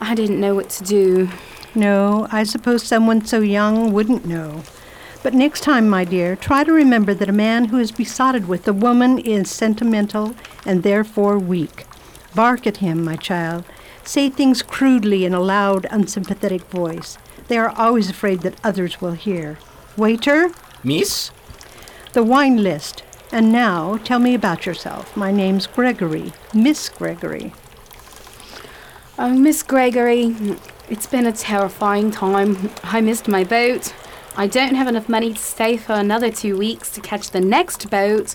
I 0.00 0.14
didn't 0.14 0.40
know 0.40 0.54
what 0.54 0.70
to 0.70 0.82
do. 0.82 1.28
No, 1.74 2.28
I 2.32 2.44
suppose 2.44 2.82
someone 2.82 3.26
so 3.26 3.40
young 3.40 3.92
wouldn't 3.92 4.24
know. 4.24 4.62
But 5.22 5.34
next 5.34 5.60
time, 5.60 5.86
my 5.86 6.02
dear, 6.04 6.34
try 6.34 6.64
to 6.64 6.72
remember 6.72 7.12
that 7.12 7.28
a 7.28 7.32
man 7.48 7.66
who 7.66 7.78
is 7.78 7.92
besotted 7.92 8.48
with 8.48 8.66
a 8.66 8.72
woman 8.72 9.18
is 9.18 9.50
sentimental 9.50 10.34
and 10.64 10.82
therefore 10.82 11.38
weak. 11.38 11.84
Bark 12.34 12.66
at 12.66 12.78
him, 12.78 13.04
my 13.04 13.16
child. 13.16 13.64
Say 14.02 14.30
things 14.30 14.62
crudely 14.62 15.26
in 15.26 15.34
a 15.34 15.40
loud, 15.40 15.86
unsympathetic 15.90 16.62
voice. 16.70 17.18
They 17.48 17.58
are 17.58 17.68
always 17.76 18.08
afraid 18.08 18.40
that 18.40 18.58
others 18.64 19.02
will 19.02 19.12
hear. 19.12 19.58
Waiter, 19.96 20.50
Miss? 20.82 21.30
the 22.14 22.24
wine 22.24 22.62
list. 22.62 23.02
And 23.30 23.52
now, 23.52 23.96
tell 23.98 24.18
me 24.18 24.34
about 24.34 24.66
yourself. 24.66 25.16
My 25.16 25.30
name's 25.30 25.66
Gregory, 25.66 26.32
Miss 26.52 26.88
Gregory. 26.88 27.52
Oh, 29.18 29.30
Miss 29.30 29.62
Gregory, 29.62 30.34
it's 30.88 31.06
been 31.06 31.26
a 31.26 31.32
terrifying 31.32 32.10
time. 32.10 32.70
I 32.82 33.00
missed 33.00 33.28
my 33.28 33.44
boat. 33.44 33.94
I 34.36 34.46
don't 34.48 34.74
have 34.74 34.88
enough 34.88 35.08
money 35.08 35.32
to 35.32 35.40
stay 35.40 35.76
for 35.76 35.92
another 35.92 36.30
two 36.30 36.56
weeks 36.56 36.90
to 36.92 37.00
catch 37.00 37.30
the 37.30 37.40
next 37.40 37.88
boat. 37.90 38.34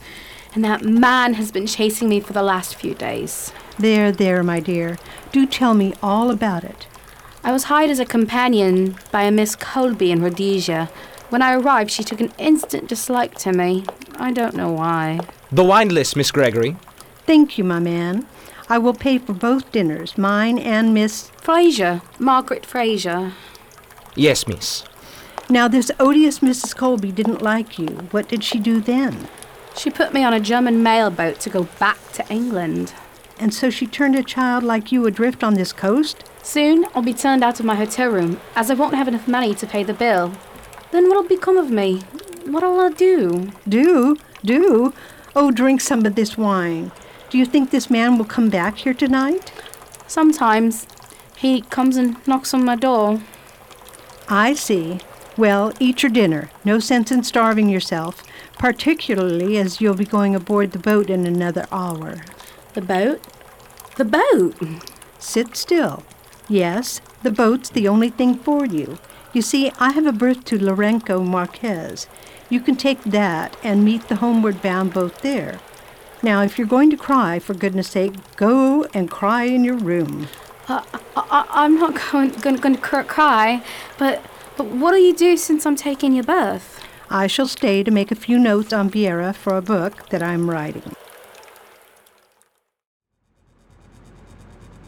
And 0.56 0.64
that 0.64 0.84
man 0.84 1.36
has 1.36 1.52
been 1.52 1.68
chasing 1.68 2.10
me 2.10 2.22
for 2.22 2.34
the 2.34 2.42
last 2.42 2.76
few 2.76 2.94
days. 2.96 3.52
There, 3.78 4.12
there, 4.12 4.44
my 4.44 4.60
dear. 4.60 4.98
Do 5.32 5.46
tell 5.46 5.74
me 5.74 5.94
all 6.02 6.32
about 6.32 6.64
it. 6.64 6.88
I 7.44 7.52
was 7.52 7.66
hired 7.66 7.90
as 7.90 8.00
a 8.00 8.06
companion 8.06 8.98
by 9.12 9.24
a 9.24 9.32
Miss 9.32 9.56
Colby 9.56 10.12
in 10.12 10.22
Rhodesia. 10.22 10.90
When 11.30 11.42
I 11.44 11.54
arrived, 11.54 11.92
she 11.92 12.04
took 12.04 12.22
an 12.22 12.34
instant 12.38 12.90
dislike 12.90 13.36
to 13.40 13.54
me. 13.54 13.86
I 14.18 14.32
don't 14.32 14.56
know 14.56 14.72
why. 14.72 15.20
The 15.52 15.64
wine 15.64 15.90
list, 15.90 16.16
Miss 16.16 16.32
Gregory. 16.32 16.76
Thank 17.26 17.58
you, 17.58 17.64
my 17.64 17.80
man. 17.80 18.26
I 18.68 18.78
will 18.80 18.94
pay 18.94 19.18
for 19.20 19.34
both 19.34 19.72
dinners, 19.72 20.18
mine 20.18 20.58
and 20.60 20.94
Miss. 20.94 21.30
Fraser, 21.42 22.02
Margaret 22.18 22.66
Fraser. 22.66 23.34
Yes, 24.16 24.48
miss. 24.48 24.84
Now, 25.50 25.68
this 25.68 25.92
odious 26.00 26.40
Mrs. 26.40 26.76
Colby 26.76 27.12
didn't 27.12 27.42
like 27.42 27.80
you. 27.80 27.88
What 28.12 28.28
did 28.28 28.44
she 28.44 28.60
do 28.60 28.82
then? 28.82 29.28
She 29.76 29.90
put 29.90 30.14
me 30.14 30.24
on 30.24 30.34
a 30.34 30.40
German 30.40 30.84
mail 30.84 31.10
boat 31.10 31.40
to 31.42 31.50
go 31.50 31.64
back 31.80 31.98
to 32.14 32.28
England. 32.32 32.94
And 33.40 33.54
so 33.54 33.70
she 33.70 33.88
turned 33.88 34.16
a 34.16 34.24
child 34.24 34.64
like 34.64 34.92
you 34.92 35.06
adrift 35.08 35.44
on 35.44 35.54
this 35.54 35.74
coast? 35.74 36.24
Soon 36.44 36.86
I'll 36.94 37.02
be 37.02 37.14
turned 37.14 37.44
out 37.44 37.60
of 37.60 37.66
my 37.66 37.76
hotel 37.76 38.10
room, 38.10 38.40
as 38.56 38.70
I 38.70 38.74
won't 38.74 38.96
have 38.96 39.08
enough 39.08 39.28
money 39.28 39.56
to 39.56 39.66
pay 39.66 39.84
the 39.84 39.94
bill. 39.94 40.34
Then 40.92 41.08
what'll 41.08 41.24
become 41.24 41.58
of 41.58 41.70
me? 41.70 42.00
What'll 42.46 42.80
I 42.80 42.90
do? 42.90 43.52
Do? 43.68 44.18
Do? 44.44 44.94
Oh, 45.36 45.52
drink 45.52 45.82
some 45.82 46.06
of 46.06 46.16
this 46.16 46.38
wine. 46.38 46.92
Do 47.30 47.38
you 47.38 47.46
think 47.46 47.70
this 47.70 47.90
man 47.90 48.18
will 48.18 48.26
come 48.26 48.50
back 48.50 48.78
here 48.78 48.94
tonight? 48.94 49.52
Sometimes 50.08 50.88
he 51.38 51.62
comes 51.62 51.96
and 51.96 52.16
knocks 52.28 52.54
on 52.54 52.66
my 52.66 52.76
door. 52.76 53.22
I 54.28 54.54
see. 54.54 55.00
Well, 55.38 55.74
eat 55.80 56.04
your 56.04 56.12
dinner. 56.12 56.50
No 56.66 56.80
sense 56.80 57.12
in 57.12 57.24
starving 57.24 57.70
yourself, 57.70 58.24
particularly 58.58 59.58
as 59.58 59.80
you'll 59.80 59.94
be 59.94 60.06
going 60.06 60.36
aboard 60.36 60.72
the 60.72 60.80
boat 60.80 61.10
in 61.10 61.28
another 61.28 61.68
hour. 61.72 62.18
The 62.74 62.82
boat? 62.82 63.22
The 63.96 64.06
boat? 64.06 64.56
Sit 65.20 65.56
still. 65.56 66.04
Yes, 66.50 67.00
the 67.22 67.32
boat's 67.32 67.70
the 67.70 67.88
only 67.88 68.10
thing 68.10 68.36
for 68.36 68.66
you. 68.66 68.98
You 69.32 69.44
see, 69.44 69.72
I 69.80 69.92
have 69.92 70.08
a 70.08 70.12
berth 70.12 70.44
to 70.46 70.58
Lourenço 70.58 71.24
Marques. 71.26 72.08
You 72.50 72.60
can 72.60 72.76
take 72.76 73.04
that 73.04 73.56
and 73.64 73.86
meet 73.86 74.08
the 74.08 74.16
homeward 74.16 74.62
bound 74.62 74.94
boat 74.94 75.20
there. 75.22 75.60
Now, 76.24 76.42
if 76.42 76.58
you're 76.58 76.68
going 76.68 76.90
to 76.90 76.98
cry, 76.98 77.38
for 77.38 77.54
goodness 77.54 77.90
sake, 77.90 78.14
go 78.36 78.86
and 78.94 79.10
cry 79.10 79.44
in 79.44 79.64
your 79.64 79.78
room. 79.78 80.28
Uh, 80.68 80.84
I, 81.16 81.46
I'm 81.52 81.76
not 81.80 81.94
going, 82.12 82.32
going, 82.32 82.56
going 82.56 82.76
to 82.76 83.04
cry, 83.04 83.64
but, 84.00 84.24
but 84.58 84.66
what'll 84.66 85.00
you 85.00 85.16
do 85.16 85.38
since 85.38 85.66
I'm 85.66 85.76
taking 85.76 86.14
your 86.14 86.24
berth? 86.24 86.84
I 87.12 87.28
shall 87.28 87.48
stay 87.48 87.84
to 87.84 87.92
make 87.92 88.12
a 88.12 88.16
few 88.16 88.40
notes 88.40 88.74
on 88.74 88.90
Beira 88.90 89.34
for 89.34 89.56
a 89.56 89.62
book 89.62 90.10
that 90.10 90.24
I'm 90.24 90.50
writing. 90.50 90.96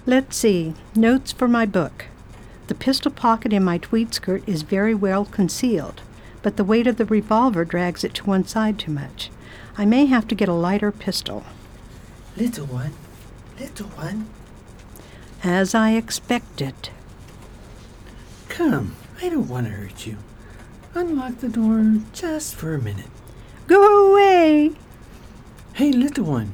Let's 0.05 0.36
see. 0.36 0.74
Notes 0.95 1.31
for 1.31 1.48
my 1.48 1.65
book. 1.67 2.05
The 2.72 2.75
pistol 2.75 3.12
pocket 3.12 3.51
in 3.51 3.66
my 3.66 3.80
tweed 3.80 4.13
skirt 4.13 4.48
is 4.48 4.62
very 4.62 4.96
well 4.96 5.25
concealed, 5.25 6.04
but 6.42 6.56
the 6.56 6.63
weight 6.63 6.88
of 6.88 6.96
the 6.96 7.04
revolver 7.04 7.66
drags 7.66 8.06
it 8.06 8.13
to 8.13 8.24
one 8.24 8.46
side 8.46 8.80
too 8.80 8.94
much. 8.94 9.30
I 9.78 9.84
may 9.84 10.06
have 10.06 10.25
to 10.30 10.36
get 10.36 10.48
a 10.48 10.54
lighter 10.54 10.90
pistol. 10.90 11.44
Little 12.38 12.68
one, 12.68 12.94
little 13.60 13.88
one, 13.88 14.28
As 15.44 15.75
I 15.75 15.92
expected. 15.96 16.92
come. 18.48 18.96
I 19.22 19.28
don't 19.28 19.50
want 19.50 19.68
to 19.68 19.74
hurt 19.74 20.08
you. 20.08 20.16
Unlock 20.96 21.40
the 21.40 21.50
door 21.50 21.98
just 22.13 22.56
for 22.56 22.74
a 22.74 22.82
minute. 22.82 23.12
Go 23.68 24.12
away! 24.13 24.72
Hey, 25.74 25.92
little 25.92 26.24
one. 26.24 26.54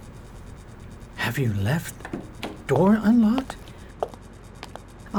Have 1.18 1.38
you 1.38 1.54
left 1.54 1.94
door 2.66 3.00
unlocked? 3.04 3.56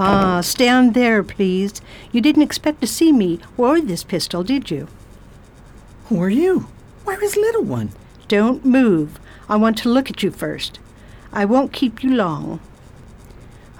Ah, 0.00 0.40
stand 0.42 0.94
there, 0.94 1.24
please. 1.24 1.80
You 2.12 2.20
didn't 2.20 2.42
expect 2.42 2.80
to 2.82 2.86
see 2.86 3.10
me 3.12 3.40
or 3.56 3.80
this 3.80 4.04
pistol, 4.04 4.44
did 4.44 4.70
you? 4.70 4.86
Who 6.08 6.22
are 6.22 6.30
you? 6.30 6.68
Where 7.02 7.20
is 7.24 7.36
little 7.36 7.64
one? 7.64 7.90
Don't 8.28 8.64
move. 8.64 9.18
I 9.48 9.56
want 9.56 9.76
to 9.78 9.88
look 9.88 10.08
at 10.08 10.22
you 10.22 10.30
first. 10.30 10.78
I 11.32 11.44
won't 11.44 11.72
keep 11.72 12.04
you 12.04 12.14
long. 12.14 12.60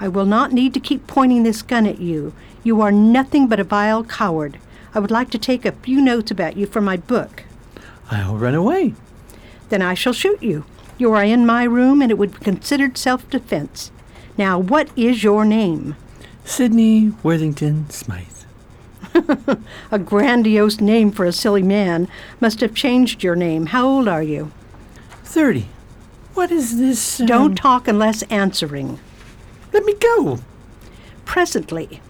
I 0.01 0.09
will 0.09 0.27
not 0.27 0.51
need 0.53 0.75
to 0.75 0.81
keep 0.81 1.07
pointing 1.07 1.45
this 1.45 1.63
gun 1.63 1.87
at 1.87 2.01
you. 2.01 2.33
You 2.65 2.81
are 2.81 2.91
nothing 2.91 3.47
but 3.47 3.61
a 3.61 3.65
vile 3.65 4.03
coward. 4.03 4.59
I 4.97 4.99
would 4.99 5.13
like 5.13 5.31
to 5.31 5.39
take 5.39 5.65
a 5.65 5.71
few 5.71 6.01
notes 6.01 6.33
about 6.33 6.57
you 6.57 6.67
for 6.67 6.81
my 6.81 6.97
book. 6.97 7.45
I'll 8.11 8.37
run 8.37 8.57
away. 8.57 8.95
Then 9.69 9.83
I 9.83 9.95
shall 9.95 10.13
shoot 10.13 10.43
you. 10.43 10.65
You 10.99 11.13
are 11.13 11.23
in 11.23 11.47
my 11.47 11.63
room, 11.63 12.03
and 12.03 12.11
it 12.11 12.19
would 12.19 12.33
be 12.33 12.45
considered 12.45 12.99
self 12.99 13.31
defense. 13.31 13.93
Now, 14.37 14.59
what 14.59 14.89
is 14.97 15.23
your 15.23 15.45
name? 15.45 15.95
Sidney 16.49 17.12
Worthington 17.23 17.88
Smythe. 17.90 18.25
A 19.90 19.99
grandiose 19.99 20.81
name 20.81 21.11
for 21.12 21.25
a 21.25 21.33
silly 21.33 21.62
man. 21.62 22.09
Must 22.40 22.61
have 22.61 22.75
changed 22.75 23.23
your 23.23 23.37
name. 23.37 23.67
How 23.67 23.87
old 23.87 24.09
are 24.09 24.23
you? 24.23 24.50
Thirty. 25.25 25.69
What 26.35 26.50
is 26.50 26.78
this? 26.78 27.21
um, 27.21 27.26
Don't 27.26 27.55
talk 27.55 27.87
unless 27.87 28.23
answering. 28.25 28.99
let 29.73 29.85
me 29.85 29.95
go. 29.95 30.38
Presently. 31.25 32.00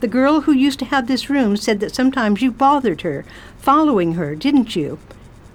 The 0.00 0.08
girl 0.08 0.42
who 0.42 0.52
used 0.52 0.78
to 0.80 0.84
have 0.84 1.06
this 1.08 1.30
room 1.30 1.56
said 1.56 1.80
that 1.80 1.94
sometimes 1.94 2.42
you 2.42 2.52
bothered 2.52 3.00
her, 3.00 3.24
following 3.58 4.12
her, 4.14 4.34
didn't 4.34 4.76
you? 4.76 4.98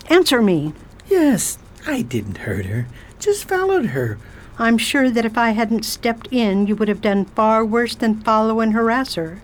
Answer 0.10 0.42
me. 0.42 0.74
Yes, 1.08 1.60
I 1.86 2.02
didn't 2.02 2.40
hurt 2.40 2.66
her. 2.66 2.88
Just 3.20 3.48
followed 3.48 3.88
her. 3.88 4.18
I'm 4.60 4.78
sure 4.78 5.10
that 5.10 5.26
if 5.26 5.38
I 5.38 5.52
hadn't 5.52 5.86
stepped 5.86 6.28
in, 6.32 6.68
you 6.68 6.76
would 6.76 6.88
have 6.88 7.02
done 7.02 7.26
far 7.26 7.66
worse 7.66 7.96
than 7.96 8.22
follow 8.22 8.60
and 8.60 8.74
harass 8.74 9.16
her. 9.16 9.42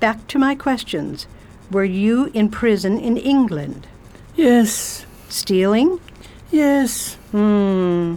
Back 0.00 0.26
to 0.28 0.38
my 0.38 0.54
questions. 0.54 1.26
Were 1.70 1.84
you 1.84 2.30
in 2.34 2.50
prison 2.50 2.98
in 2.98 3.16
England? 3.16 3.86
Yes, 4.36 5.06
Stealing? 5.28 5.98
yes. 6.50 7.14
Hmm. 7.32 8.16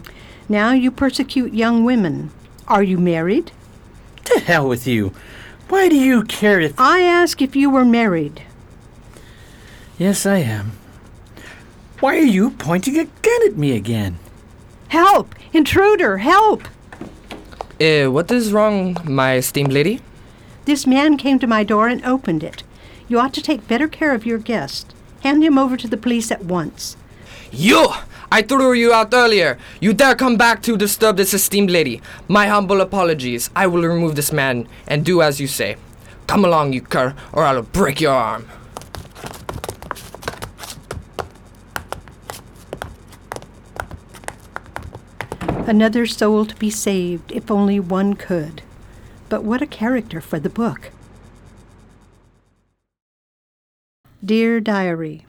Now 0.50 0.72
you 0.74 0.92
persecute 0.92 1.54
young 1.54 1.84
women. 1.84 2.32
Are 2.68 2.84
you 2.84 2.98
married? 2.98 3.52
To 4.26 4.40
hell 4.40 4.68
with 4.68 4.86
you. 4.86 5.14
Why 5.70 5.90
do 5.90 5.96
you 5.96 6.24
care 6.24 6.60
if. 6.60 6.80
I 6.80 7.02
ask 7.02 7.42
if 7.42 7.56
you 7.56 7.70
were 7.70 7.86
married. 7.86 8.44
Yes, 9.98 10.26
I 10.26 10.38
am. 10.38 10.74
Why 12.00 12.18
are 12.18 12.22
you 12.38 12.52
pointing 12.52 12.98
a 12.98 13.06
gun 13.06 13.48
at 13.48 13.58
me 13.58 13.76
again? 13.76 14.20
Help! 14.90 15.36
Intruder! 15.54 16.20
Help! 16.20 16.68
Uh, 17.80 18.06
what 18.06 18.32
is 18.32 18.52
wrong, 18.52 18.98
my 19.04 19.36
esteemed 19.36 19.74
lady? 19.74 20.02
This 20.66 20.88
man 20.88 21.18
came 21.18 21.40
to 21.40 21.48
my 21.48 21.64
door 21.64 21.88
and 21.88 22.04
opened 22.04 22.44
it. 22.44 22.64
You 23.08 23.20
ought 23.20 23.34
to 23.36 23.42
take 23.42 23.68
better 23.68 23.88
care 23.88 24.14
of 24.14 24.26
your 24.26 24.38
guest. 24.38 24.94
Hand 25.24 25.44
him 25.44 25.58
over 25.58 25.78
to 25.78 25.88
the 25.88 25.98
police 25.98 26.32
at 26.32 26.46
once. 26.46 26.98
You! 27.52 27.88
I 28.30 28.42
threw 28.42 28.74
you 28.74 28.92
out 28.92 29.14
earlier. 29.14 29.58
You 29.80 29.94
dare 29.94 30.16
come 30.16 30.36
back 30.36 30.62
to 30.64 30.76
disturb 30.76 31.16
this 31.16 31.34
esteemed 31.34 31.72
lady. 31.72 32.02
My 32.28 32.48
humble 32.48 32.82
apologies. 32.82 33.50
I 33.56 33.68
will 33.68 33.84
remove 33.84 34.16
this 34.16 34.34
man 34.34 34.68
and 34.86 35.06
do 35.06 35.22
as 35.22 35.40
you 35.40 35.48
say. 35.48 35.78
Come 36.28 36.44
along, 36.44 36.74
you 36.74 36.82
cur, 36.82 37.16
or 37.32 37.46
I'll 37.46 37.62
break 37.62 38.02
your 38.02 38.14
arm. 38.14 38.50
Another 45.68 46.06
soul 46.06 46.46
to 46.46 46.56
be 46.56 46.70
saved, 46.70 47.34
if 47.34 47.52
only 47.52 47.78
one 47.78 48.14
could. 48.14 48.62
But 49.28 49.44
what 49.44 49.62
a 49.62 49.68
character 49.68 50.22
for 50.22 50.40
the 50.40 50.50
book. 50.50 50.92
Dear 54.24 54.62
Diary, 54.62 55.26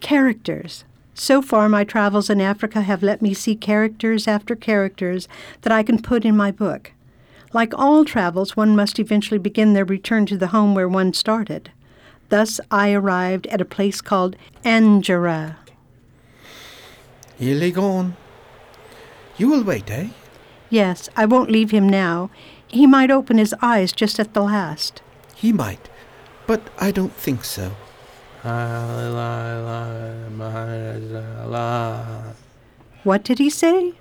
Characters. 0.00 0.84
So 1.14 1.40
far, 1.40 1.70
my 1.70 1.84
travels 1.84 2.28
in 2.28 2.38
Africa 2.38 2.82
have 2.82 3.02
let 3.02 3.22
me 3.22 3.32
see 3.32 3.56
characters 3.56 4.28
after 4.28 4.54
characters 4.54 5.26
that 5.62 5.72
I 5.72 5.82
can 5.82 6.02
put 6.02 6.26
in 6.26 6.36
my 6.36 6.50
book. 6.50 6.92
Like 7.54 7.72
all 7.74 8.04
travels, 8.04 8.54
one 8.54 8.76
must 8.76 8.98
eventually 8.98 9.38
begin 9.38 9.72
their 9.72 9.84
return 9.86 10.26
to 10.26 10.36
the 10.36 10.48
home 10.48 10.74
where 10.74 10.88
one 10.88 11.14
started. 11.14 11.70
Thus 12.28 12.60
I 12.70 12.92
arrived 12.92 13.46
at 13.46 13.60
a 13.60 13.64
place 13.64 14.02
called 14.02 14.36
Angera. 14.64 15.56
Il 17.40 17.62
est 17.62 17.74
gone. 17.74 18.16
You 19.36 19.48
will 19.48 19.64
wait, 19.64 19.90
eh? 19.90 20.08
Yes, 20.70 21.08
I 21.16 21.26
won't 21.26 21.50
leave 21.50 21.70
him 21.70 21.88
now. 21.88 22.30
He 22.66 22.86
might 22.86 23.10
open 23.10 23.38
his 23.38 23.54
eyes 23.60 23.92
just 23.92 24.18
at 24.18 24.32
the 24.32 24.42
last. 24.42 25.02
He 25.34 25.52
might, 25.52 25.88
but 26.46 26.62
I 26.78 26.90
don't 26.90 27.12
think 27.12 27.44
so. 27.44 27.72
What 33.04 33.24
did 33.24 33.38
he 33.38 33.50
say? 33.50 33.92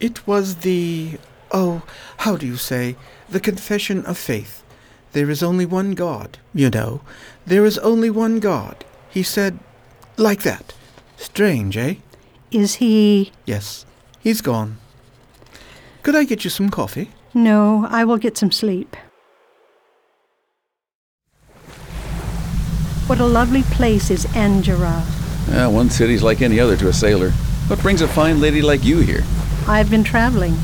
It 0.00 0.26
was 0.26 0.56
the. 0.56 1.18
Oh, 1.52 1.82
how 2.18 2.36
do 2.36 2.46
you 2.46 2.56
say? 2.56 2.96
The 3.28 3.40
confession 3.40 4.04
of 4.06 4.16
faith. 4.16 4.62
There 5.12 5.28
is 5.30 5.42
only 5.42 5.66
one 5.66 5.92
God, 5.92 6.38
you 6.54 6.70
know. 6.70 7.00
There 7.44 7.64
is 7.64 7.78
only 7.78 8.10
one 8.10 8.40
God. 8.40 8.84
He 9.10 9.22
said, 9.22 9.58
like 10.16 10.42
that. 10.42 10.72
Strange, 11.16 11.76
eh? 11.76 11.94
Is 12.50 12.76
he. 12.76 13.32
Yes, 13.44 13.84
he's 14.20 14.40
gone. 14.40 14.78
Could 16.02 16.14
I 16.14 16.24
get 16.24 16.44
you 16.44 16.50
some 16.50 16.70
coffee? 16.70 17.10
No, 17.34 17.86
I 17.90 18.04
will 18.04 18.16
get 18.16 18.36
some 18.38 18.50
sleep. 18.50 18.96
What 23.06 23.18
a 23.20 23.26
lovely 23.26 23.62
place 23.64 24.10
is 24.10 24.24
Angera. 24.36 25.04
Yeah, 25.48 25.66
one 25.66 25.90
city's 25.90 26.22
like 26.22 26.42
any 26.42 26.60
other 26.60 26.76
to 26.76 26.88
a 26.88 26.92
sailor. 26.92 27.30
What 27.66 27.80
brings 27.80 28.02
a 28.02 28.08
fine 28.08 28.40
lady 28.40 28.62
like 28.62 28.84
you 28.84 28.98
here? 29.00 29.24
I've 29.66 29.90
been 29.90 30.04
traveling. 30.04 30.54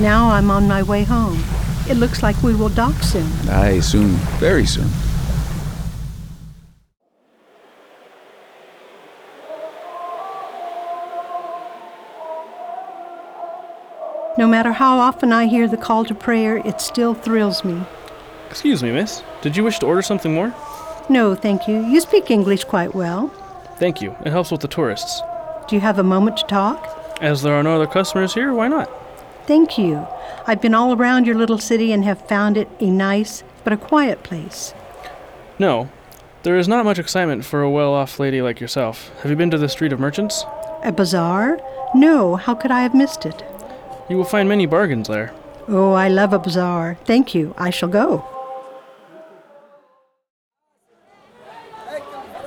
Now 0.00 0.30
I'm 0.30 0.50
on 0.50 0.68
my 0.68 0.82
way 0.82 1.02
home. 1.02 1.42
It 1.88 1.96
looks 1.96 2.22
like 2.22 2.40
we 2.42 2.54
will 2.54 2.68
dock 2.68 3.02
soon. 3.02 3.30
Aye, 3.48 3.80
soon. 3.80 4.10
Very 4.38 4.66
soon. 4.66 4.88
No 14.38 14.46
matter 14.46 14.70
how 14.70 15.00
often 15.00 15.32
I 15.32 15.46
hear 15.46 15.66
the 15.66 15.76
call 15.76 16.04
to 16.04 16.14
prayer, 16.14 16.58
it 16.58 16.80
still 16.80 17.12
thrills 17.12 17.64
me. 17.64 17.82
Excuse 18.48 18.84
me, 18.84 18.92
miss. 18.92 19.24
Did 19.42 19.56
you 19.56 19.64
wish 19.64 19.80
to 19.80 19.86
order 19.86 20.00
something 20.00 20.32
more? 20.32 20.54
No, 21.08 21.34
thank 21.34 21.66
you. 21.66 21.84
You 21.84 22.00
speak 22.00 22.30
English 22.30 22.62
quite 22.62 22.94
well. 22.94 23.32
Thank 23.80 24.00
you. 24.00 24.14
It 24.24 24.30
helps 24.30 24.52
with 24.52 24.60
the 24.60 24.68
tourists. 24.68 25.22
Do 25.68 25.74
you 25.74 25.80
have 25.80 25.98
a 25.98 26.04
moment 26.04 26.36
to 26.36 26.46
talk? 26.46 27.18
As 27.20 27.42
there 27.42 27.52
are 27.52 27.64
no 27.64 27.74
other 27.74 27.88
customers 27.88 28.32
here, 28.32 28.52
why 28.52 28.68
not? 28.68 28.88
Thank 29.48 29.76
you. 29.76 30.06
I've 30.46 30.62
been 30.62 30.72
all 30.72 30.92
around 30.92 31.26
your 31.26 31.34
little 31.34 31.58
city 31.58 31.90
and 31.90 32.04
have 32.04 32.28
found 32.28 32.56
it 32.56 32.68
a 32.78 32.92
nice 32.92 33.42
but 33.64 33.72
a 33.72 33.76
quiet 33.76 34.22
place. 34.22 34.72
No. 35.58 35.90
There 36.44 36.56
is 36.56 36.68
not 36.68 36.84
much 36.84 37.00
excitement 37.00 37.44
for 37.44 37.62
a 37.62 37.70
well 37.70 37.92
off 37.92 38.20
lady 38.20 38.40
like 38.40 38.60
yourself. 38.60 39.10
Have 39.22 39.32
you 39.32 39.36
been 39.36 39.50
to 39.50 39.58
the 39.58 39.68
Street 39.68 39.92
of 39.92 39.98
Merchants? 39.98 40.44
A 40.84 40.92
bazaar? 40.92 41.58
No, 41.92 42.36
how 42.36 42.54
could 42.54 42.70
I 42.70 42.82
have 42.82 42.94
missed 42.94 43.26
it? 43.26 43.42
You 44.08 44.16
will 44.16 44.24
find 44.24 44.48
many 44.48 44.66
bargains 44.66 45.08
there. 45.08 45.34
Oh, 45.68 45.92
I 45.92 46.08
love 46.08 46.32
a 46.32 46.38
bazaar. 46.38 46.96
Thank 47.04 47.34
you. 47.34 47.54
I 47.58 47.70
shall 47.70 47.90
go. 47.90 48.24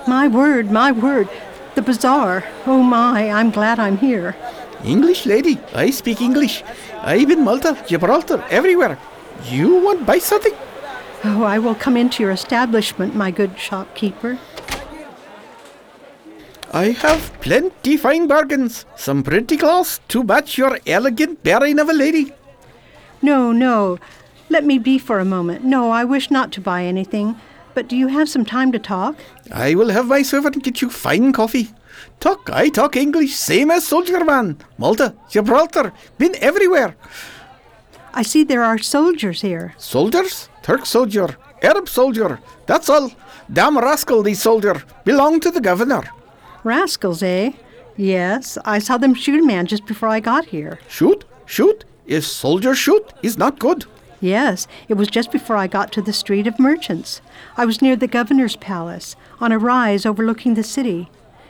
My 0.08 0.28
word, 0.28 0.72
my 0.72 0.92
word. 0.92 1.30
The 1.76 1.84
bazaar. 1.84 2.44
Oh 2.66 2.82
my, 2.82 3.30
I'm 3.30 3.52
glad 3.52 3.80
I'm 3.80 3.98
here. 3.98 4.36
English 4.84 5.28
lady, 5.28 5.60
I 5.76 5.92
speak 5.92 6.22
English. 6.22 6.64
I've 7.02 7.28
been 7.28 7.44
Malta, 7.44 7.78
Gibraltar, 7.88 8.44
everywhere. 8.50 8.98
You 9.46 9.78
want 9.84 10.06
buy 10.06 10.18
something? 10.18 10.54
Oh, 11.24 11.44
I 11.44 11.60
will 11.60 11.76
come 11.76 11.96
into 11.96 12.24
your 12.24 12.32
establishment, 12.32 13.16
my 13.16 13.30
good 13.30 13.60
shopkeeper. 13.60 14.40
I 16.74 16.92
have 16.92 17.34
plenty 17.42 17.98
fine 17.98 18.28
bargains. 18.28 18.86
Some 18.96 19.24
pretty 19.24 19.58
clothes 19.58 20.00
to 20.08 20.24
match 20.24 20.58
your 20.58 20.80
elegant 20.88 21.44
bearing 21.44 21.80
of 21.80 21.90
a 21.90 21.94
lady. 21.94 22.32
No, 23.22 23.52
no. 23.52 24.00
Let 24.50 24.64
me 24.64 24.80
be 24.80 24.98
for 24.98 25.20
a 25.20 25.26
moment. 25.26 25.66
No, 25.66 25.92
I 25.92 26.06
wish 26.06 26.32
not 26.32 26.52
to 26.54 26.62
buy 26.62 26.86
anything. 26.86 27.36
But 27.74 27.88
do 27.88 27.96
you 27.96 28.08
have 28.08 28.30
some 28.30 28.46
time 28.46 28.72
to 28.72 28.80
talk? 28.80 29.16
I 29.52 29.76
will 29.76 29.90
have 29.90 30.08
my 30.08 30.22
servant 30.22 30.64
get 30.64 30.82
you 30.82 30.90
fine 30.90 31.34
coffee. 31.34 31.72
Talk, 32.20 32.50
I 32.52 32.70
talk 32.70 32.96
English, 32.96 33.36
same 33.36 33.70
as 33.70 33.86
soldier 33.86 34.24
man. 34.24 34.58
Malta, 34.78 35.14
Gibraltar, 35.30 35.94
been 36.18 36.36
everywhere. 36.42 36.96
I 38.14 38.24
see 38.24 38.44
there 38.44 38.64
are 38.64 38.78
soldiers 38.78 39.42
here. 39.42 39.74
Soldiers? 39.78 40.50
Turk 40.64 40.86
soldier, 40.86 41.38
Arab 41.62 41.88
soldier, 41.88 42.40
that's 42.66 42.90
all. 42.90 43.12
Damn 43.52 43.78
rascal, 43.78 44.22
these 44.24 44.42
soldier. 44.42 44.84
Belong 45.04 45.40
to 45.42 45.52
the 45.52 45.62
governor. 45.62 46.04
Rascals, 46.64 47.24
eh? 47.24 47.52
Yes, 47.98 48.58
I 48.66 48.80
saw 48.80 48.98
them 48.98 49.14
shoot 49.14 49.42
a 49.42 49.46
man 49.46 49.68
just 49.68 49.86
before 49.86 50.10
I 50.10 50.20
got 50.20 50.46
here. 50.46 50.80
Shoot? 50.88 51.26
Shoot? 51.46 51.86
If 52.06 52.26
soldier 52.26 52.76
shoot, 52.76 53.14
is 53.22 53.38
not 53.38 53.60
good. 53.60 53.86
Yes, 54.20 54.68
it 54.88 54.94
was 54.94 55.08
just 55.08 55.32
before 55.32 55.56
I 55.56 55.68
got 55.68 55.92
to 55.94 56.02
the 56.02 56.14
Street 56.14 56.46
of 56.46 56.60
Merchants. 56.60 57.22
I 57.58 57.66
was 57.66 57.82
near 57.82 57.96
the 57.96 58.08
governor's 58.08 58.56
palace, 58.56 59.16
on 59.40 59.52
a 59.52 59.58
rise 59.58 60.06
overlooking 60.06 60.54
the 60.54 60.64
city. 60.64 61.10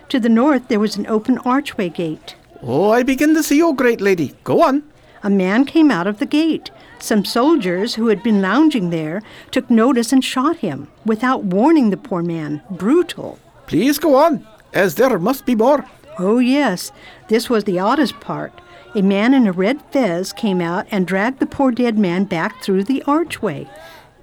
To 0.09 0.19
the 0.19 0.29
north 0.29 0.67
there 0.67 0.79
was 0.79 0.95
an 0.95 1.07
open 1.07 1.37
archway 1.39 1.89
gate. 1.89 2.35
Oh, 2.61 2.91
I 2.91 3.03
begin 3.03 3.33
to 3.33 3.43
see 3.43 3.57
you, 3.57 3.73
great 3.73 3.99
lady. 3.99 4.33
Go 4.43 4.61
on. 4.61 4.83
A 5.23 5.29
man 5.29 5.65
came 5.65 5.91
out 5.91 6.07
of 6.07 6.19
the 6.19 6.25
gate. 6.25 6.71
Some 6.99 7.25
soldiers 7.25 7.95
who 7.95 8.07
had 8.07 8.23
been 8.23 8.41
lounging 8.41 8.89
there 8.89 9.21
took 9.51 9.69
notice 9.69 10.13
and 10.13 10.23
shot 10.23 10.57
him, 10.57 10.87
without 11.05 11.43
warning 11.43 11.89
the 11.89 11.97
poor 11.97 12.23
man. 12.23 12.61
Brutal. 12.69 13.37
Please 13.67 13.99
go 13.99 14.15
on, 14.15 14.45
as 14.73 14.95
there 14.95 15.17
must 15.19 15.45
be 15.45 15.55
more. 15.55 15.85
Oh, 16.19 16.39
yes. 16.39 16.91
This 17.27 17.49
was 17.49 17.63
the 17.63 17.79
oddest 17.79 18.19
part. 18.19 18.53
A 18.93 19.01
man 19.01 19.33
in 19.33 19.47
a 19.47 19.51
red 19.51 19.81
fez 19.91 20.33
came 20.33 20.59
out 20.61 20.85
and 20.91 21.07
dragged 21.07 21.39
the 21.39 21.45
poor 21.45 21.71
dead 21.71 21.97
man 21.97 22.25
back 22.25 22.61
through 22.61 22.83
the 22.83 23.01
archway. 23.03 23.69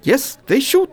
Yes, 0.03 0.37
they 0.45 0.59
shoot. 0.59 0.91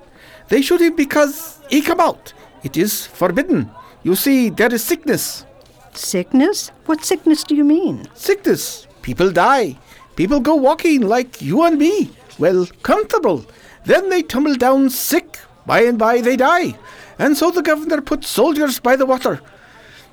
They 0.48 0.62
shoot 0.62 0.80
him 0.80 0.96
because 0.96 1.60
he 1.68 1.82
come 1.82 2.00
out. 2.00 2.32
It 2.62 2.76
is 2.76 3.06
forbidden. 3.06 3.70
You 4.02 4.14
see, 4.14 4.48
there 4.50 4.72
is 4.72 4.82
sickness. 4.82 5.44
Sickness? 5.92 6.70
What 6.86 7.04
sickness 7.04 7.44
do 7.44 7.54
you 7.54 7.64
mean? 7.64 8.06
Sickness. 8.14 8.86
People 9.02 9.30
die. 9.30 9.78
People 10.16 10.40
go 10.40 10.54
walking 10.54 11.02
like 11.02 11.42
you 11.42 11.62
and 11.62 11.78
me. 11.78 12.10
Well, 12.38 12.66
comfortable. 12.82 13.44
Then 13.84 14.08
they 14.08 14.22
tumble 14.22 14.54
down 14.54 14.90
sick. 14.90 15.38
By 15.66 15.82
and 15.82 15.98
by 15.98 16.20
they 16.20 16.36
die. 16.36 16.78
And 17.18 17.36
so 17.36 17.50
the 17.50 17.62
governor 17.62 18.00
puts 18.00 18.28
soldiers 18.28 18.78
by 18.78 18.96
the 18.96 19.06
water. 19.06 19.40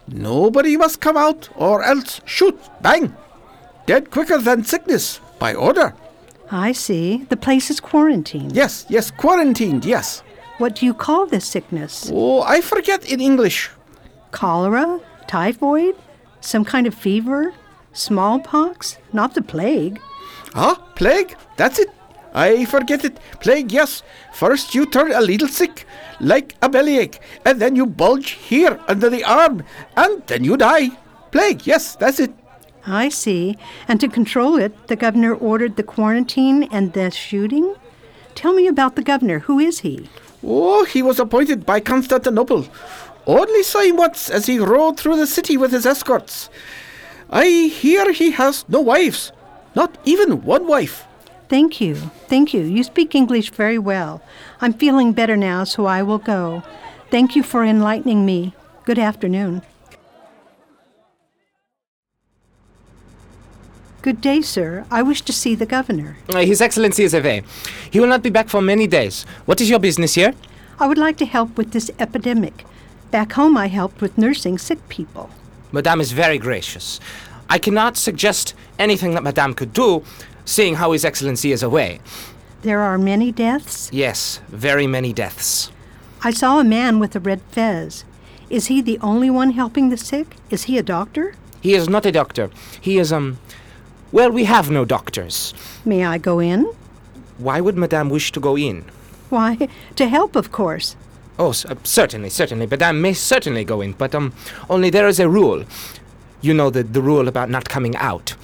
Nobody 0.07 0.77
must 0.77 0.99
come 1.01 1.17
out 1.17 1.49
or 1.55 1.83
else 1.83 2.21
shoot. 2.25 2.59
Bang. 2.81 3.15
Dead 3.85 4.11
quicker 4.11 4.37
than 4.37 4.63
sickness. 4.63 5.19
By 5.39 5.53
order. 5.53 5.93
I 6.51 6.71
see. 6.71 7.25
The 7.29 7.37
place 7.37 7.69
is 7.69 7.79
quarantined. 7.79 8.55
Yes, 8.55 8.85
yes, 8.89 9.11
quarantined, 9.11 9.85
yes. 9.85 10.23
What 10.57 10.75
do 10.75 10.85
you 10.85 10.93
call 10.93 11.25
this 11.25 11.45
sickness? 11.45 12.11
Oh, 12.13 12.41
I 12.43 12.61
forget 12.61 13.05
in 13.11 13.19
English. 13.19 13.69
Cholera? 14.31 14.99
Typhoid? 15.27 15.95
Some 16.41 16.63
kind 16.65 16.85
of 16.87 16.93
fever? 16.93 17.53
Smallpox? 17.93 18.97
Not 19.11 19.33
the 19.33 19.41
plague. 19.41 19.99
Ah, 20.55 20.75
plague? 20.95 21.35
That's 21.57 21.79
it. 21.79 21.89
I 22.33 22.65
forget 22.65 23.05
it. 23.05 23.17
Plague, 23.39 23.71
yes. 23.71 24.01
First 24.33 24.73
you 24.73 24.85
turn 24.85 25.11
a 25.11 25.21
little 25.21 25.47
sick, 25.47 25.85
like 26.19 26.55
a 26.61 26.69
bellyache, 26.69 27.19
and 27.45 27.61
then 27.61 27.75
you 27.75 27.85
bulge 27.85 28.31
here 28.31 28.79
under 28.87 29.09
the 29.09 29.23
arm, 29.23 29.63
and 29.95 30.23
then 30.25 30.43
you 30.43 30.57
die. 30.57 30.89
Plague, 31.31 31.67
yes, 31.67 31.95
that's 31.95 32.19
it. 32.19 32.33
I 32.85 33.09
see. 33.09 33.57
And 33.87 33.99
to 34.01 34.07
control 34.07 34.57
it, 34.57 34.87
the 34.87 34.95
governor 34.95 35.33
ordered 35.33 35.75
the 35.75 35.83
quarantine 35.83 36.63
and 36.63 36.93
the 36.93 37.11
shooting? 37.11 37.75
Tell 38.35 38.53
me 38.53 38.67
about 38.67 38.95
the 38.95 39.03
governor. 39.03 39.39
Who 39.39 39.59
is 39.59 39.79
he? 39.79 40.09
Oh, 40.43 40.83
he 40.85 41.01
was 41.01 41.19
appointed 41.19 41.65
by 41.65 41.79
Constantinople. 41.79 42.67
Only 43.25 43.63
saw 43.63 43.81
him 43.81 43.95
once 43.95 44.29
as 44.29 44.47
he 44.47 44.59
rode 44.59 44.99
through 44.99 45.15
the 45.15 45.27
city 45.27 45.55
with 45.55 45.71
his 45.71 45.85
escorts. 45.85 46.49
I 47.29 47.45
hear 47.45 48.11
he 48.11 48.31
has 48.31 48.65
no 48.67 48.81
wives, 48.81 49.31
not 49.75 49.97
even 50.03 50.43
one 50.43 50.67
wife. 50.67 51.05
Thank 51.53 51.79
you. 51.79 51.93
Thank 52.33 52.51
you. 52.55 52.61
You 52.61 52.83
speak 52.83 53.13
English 53.13 53.51
very 53.51 53.77
well. 53.77 54.23
I'm 54.59 54.73
feeling 54.73 55.13
better 55.13 55.37
now, 55.37 55.63
so 55.65 55.85
I 55.85 56.01
will 56.01 56.17
go. 56.17 56.63
Thank 57.11 57.35
you 57.35 57.43
for 57.43 57.63
enlightening 57.63 58.25
me. 58.25 58.55
Good 58.85 58.97
afternoon. 58.97 59.61
Good 64.01 64.19
day, 64.19 64.41
sir. 64.41 64.87
I 64.89 65.03
wish 65.03 65.21
to 65.21 65.31
see 65.31 65.53
the 65.53 65.67
governor. 65.67 66.17
Uh, 66.27 66.39
His 66.39 66.59
Excellency 66.59 67.03
is 67.03 67.13
away. 67.13 67.43
He 67.91 67.99
will 67.99 68.09
not 68.09 68.23
be 68.23 68.31
back 68.31 68.49
for 68.49 68.59
many 68.59 68.87
days. 68.87 69.23
What 69.45 69.61
is 69.61 69.69
your 69.69 69.77
business 69.77 70.15
here? 70.15 70.33
I 70.79 70.87
would 70.87 70.97
like 70.97 71.17
to 71.17 71.25
help 71.27 71.55
with 71.55 71.69
this 71.71 71.91
epidemic. 71.99 72.65
Back 73.11 73.33
home, 73.33 73.57
I 73.57 73.67
helped 73.67 74.01
with 74.01 74.17
nursing 74.17 74.57
sick 74.57 74.79
people. 74.89 75.29
Madame 75.71 76.01
is 76.01 76.13
very 76.13 76.39
gracious. 76.39 76.99
I 77.47 77.59
cannot 77.59 77.95
suggest 77.95 78.55
anything 78.79 79.13
that 79.13 79.21
Madame 79.21 79.53
could 79.53 79.73
do, 79.73 80.03
seeing 80.45 80.75
how 80.75 80.91
His 80.91 81.05
Excellency 81.05 81.51
is 81.51 81.63
away. 81.63 81.99
There 82.61 82.79
are 82.79 82.97
many 82.97 83.31
deaths. 83.31 83.89
Yes, 83.91 84.39
very 84.47 84.87
many 84.87 85.11
deaths. 85.13 85.71
I 86.23 86.31
saw 86.31 86.59
a 86.59 86.63
man 86.63 86.99
with 86.99 87.15
a 87.15 87.19
red 87.19 87.41
fez. 87.51 88.05
Is 88.49 88.67
he 88.67 88.81
the 88.81 88.99
only 88.99 89.29
one 89.29 89.51
helping 89.51 89.89
the 89.89 89.97
sick? 89.97 90.35
Is 90.49 90.63
he 90.63 90.77
a 90.77 90.83
doctor? 90.83 91.35
He 91.61 91.73
is 91.73 91.89
not 91.89 92.05
a 92.05 92.11
doctor. 92.11 92.49
He 92.79 92.97
is, 92.97 93.11
um. 93.11 93.39
Well, 94.11 94.31
we 94.31 94.43
have 94.45 94.69
no 94.69 94.85
doctors. 94.85 95.53
May 95.83 96.05
I 96.05 96.17
go 96.19 96.39
in? 96.39 96.71
Why 97.37 97.59
would 97.59 97.77
Madame 97.77 98.09
wish 98.09 98.31
to 98.33 98.39
go 98.39 98.55
in? 98.57 98.85
Why, 99.29 99.67
to 99.95 100.07
help, 100.07 100.35
of 100.35 100.51
course. 100.51 100.95
Oh, 101.39 101.49
uh, 101.49 101.75
certainly, 101.83 102.29
certainly. 102.29 102.67
Madame 102.67 103.01
may 103.01 103.13
certainly 103.13 103.65
go 103.65 103.81
in, 103.81 103.93
but, 103.93 104.13
um, 104.13 104.33
only 104.69 104.89
there 104.91 105.07
is 105.07 105.19
a 105.19 105.27
rule. 105.27 105.65
You 106.41 106.53
know 106.53 106.69
the, 106.69 106.83
the 106.83 107.01
rule 107.01 107.27
about 107.27 107.49
not 107.49 107.69
coming 107.69 107.95
out. 107.95 108.35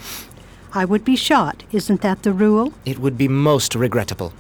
I 0.74 0.86
would 0.86 1.04
be 1.04 1.16
shot. 1.16 1.64
Isn't 1.72 2.02
that 2.02 2.24
the 2.24 2.34
rule? 2.34 2.74
It 2.86 3.00
would 3.00 3.18
be 3.18 3.28
most 3.28 3.76
regrettable. 3.76 4.34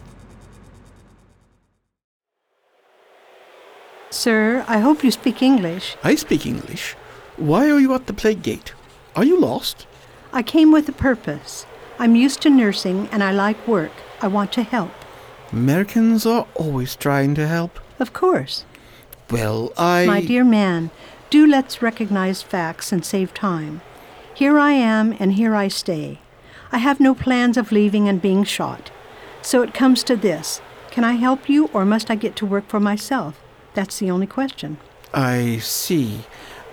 Sir, 4.11 4.65
I 4.67 4.79
hope 4.79 5.03
you 5.03 5.11
speak 5.11 5.41
English. 5.41 5.95
I 6.03 6.15
speak 6.15 6.45
English. 6.45 6.95
Why 7.37 7.69
are 7.69 7.79
you 7.79 7.93
at 7.93 8.07
the 8.07 8.13
plague 8.13 8.41
gate? 8.41 8.73
Are 9.15 9.23
you 9.23 9.39
lost? 9.39 9.87
I 10.33 10.43
came 10.43 10.71
with 10.71 10.89
a 10.89 10.91
purpose. 10.93 11.65
I'm 11.97 12.15
used 12.15 12.41
to 12.41 12.49
nursing 12.49 13.07
and 13.11 13.23
I 13.23 13.31
like 13.31 13.67
work. 13.67 13.91
I 14.21 14.27
want 14.27 14.51
to 14.53 14.63
help. 14.63 14.91
Americans 15.51 16.25
are 16.25 16.47
always 16.55 16.95
trying 16.95 17.33
to 17.35 17.47
help. 17.47 17.79
Of 17.99 18.13
course. 18.13 18.65
Well, 19.31 19.73
I. 19.77 20.05
My 20.05 20.21
dear 20.21 20.43
man, 20.43 20.91
do 21.29 21.45
let's 21.45 21.81
recognize 21.81 22.41
facts 22.41 22.91
and 22.91 23.05
save 23.05 23.33
time. 23.33 23.81
Here 24.39 24.57
I 24.57 24.71
am 24.71 25.17
and 25.19 25.33
here 25.33 25.53
I 25.53 25.67
stay. 25.67 26.19
I 26.71 26.77
have 26.77 27.01
no 27.01 27.13
plans 27.13 27.57
of 27.57 27.73
leaving 27.73 28.07
and 28.07 28.21
being 28.21 28.45
shot. 28.45 28.89
So 29.41 29.61
it 29.61 29.73
comes 29.73 30.01
to 30.03 30.15
this 30.15 30.61
can 30.91 31.03
I 31.03 31.15
help 31.15 31.49
you 31.49 31.65
or 31.73 31.83
must 31.83 32.09
I 32.09 32.15
get 32.15 32.37
to 32.37 32.45
work 32.45 32.69
for 32.69 32.79
myself? 32.79 33.43
That's 33.73 33.99
the 33.99 34.09
only 34.09 34.27
question. 34.27 34.77
I 35.13 35.57
see. 35.57 36.21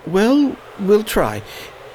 Well, 0.05 0.55
we'll 0.79 1.03
try. 1.03 1.41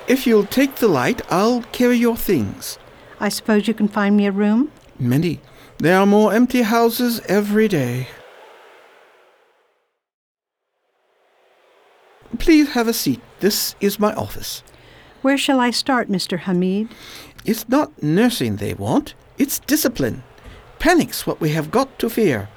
If 0.07 0.27
you'll 0.27 0.45
take 0.45 0.75
the 0.75 0.89
light, 0.89 1.23
I'll 1.31 1.63
carry 1.73 1.97
your 1.97 2.19
things. 2.19 2.79
I 3.19 3.31
suppose 3.31 3.67
you 3.67 3.73
can 3.73 3.89
find 3.89 4.15
me 4.15 4.27
a 4.27 4.31
room? 4.31 4.71
Many. 4.99 5.41
There 5.79 5.99
are 5.99 6.05
more 6.05 6.35
empty 6.35 6.61
houses 6.61 7.21
every 7.29 7.67
day. 7.67 8.09
Please 12.39 12.69
have 12.73 12.89
a 12.89 12.93
seat. 12.93 13.23
This 13.41 13.75
is 13.81 13.99
my 13.99 14.13
office. 14.13 14.63
Where 15.23 15.39
shall 15.39 15.61
I 15.61 15.71
start, 15.71 16.11
Mr. 16.11 16.41
Hamid? 16.41 16.89
It's 17.45 17.69
not 17.69 18.03
nursing 18.03 18.57
they 18.57 18.75
want, 18.75 19.15
it's 19.39 19.61
discipline. 19.61 20.25
Panic's 20.81 21.27
what 21.27 21.41
we 21.41 21.51
have 21.51 21.71
got 21.71 21.97
to 22.01 22.11
fear. 22.11 22.49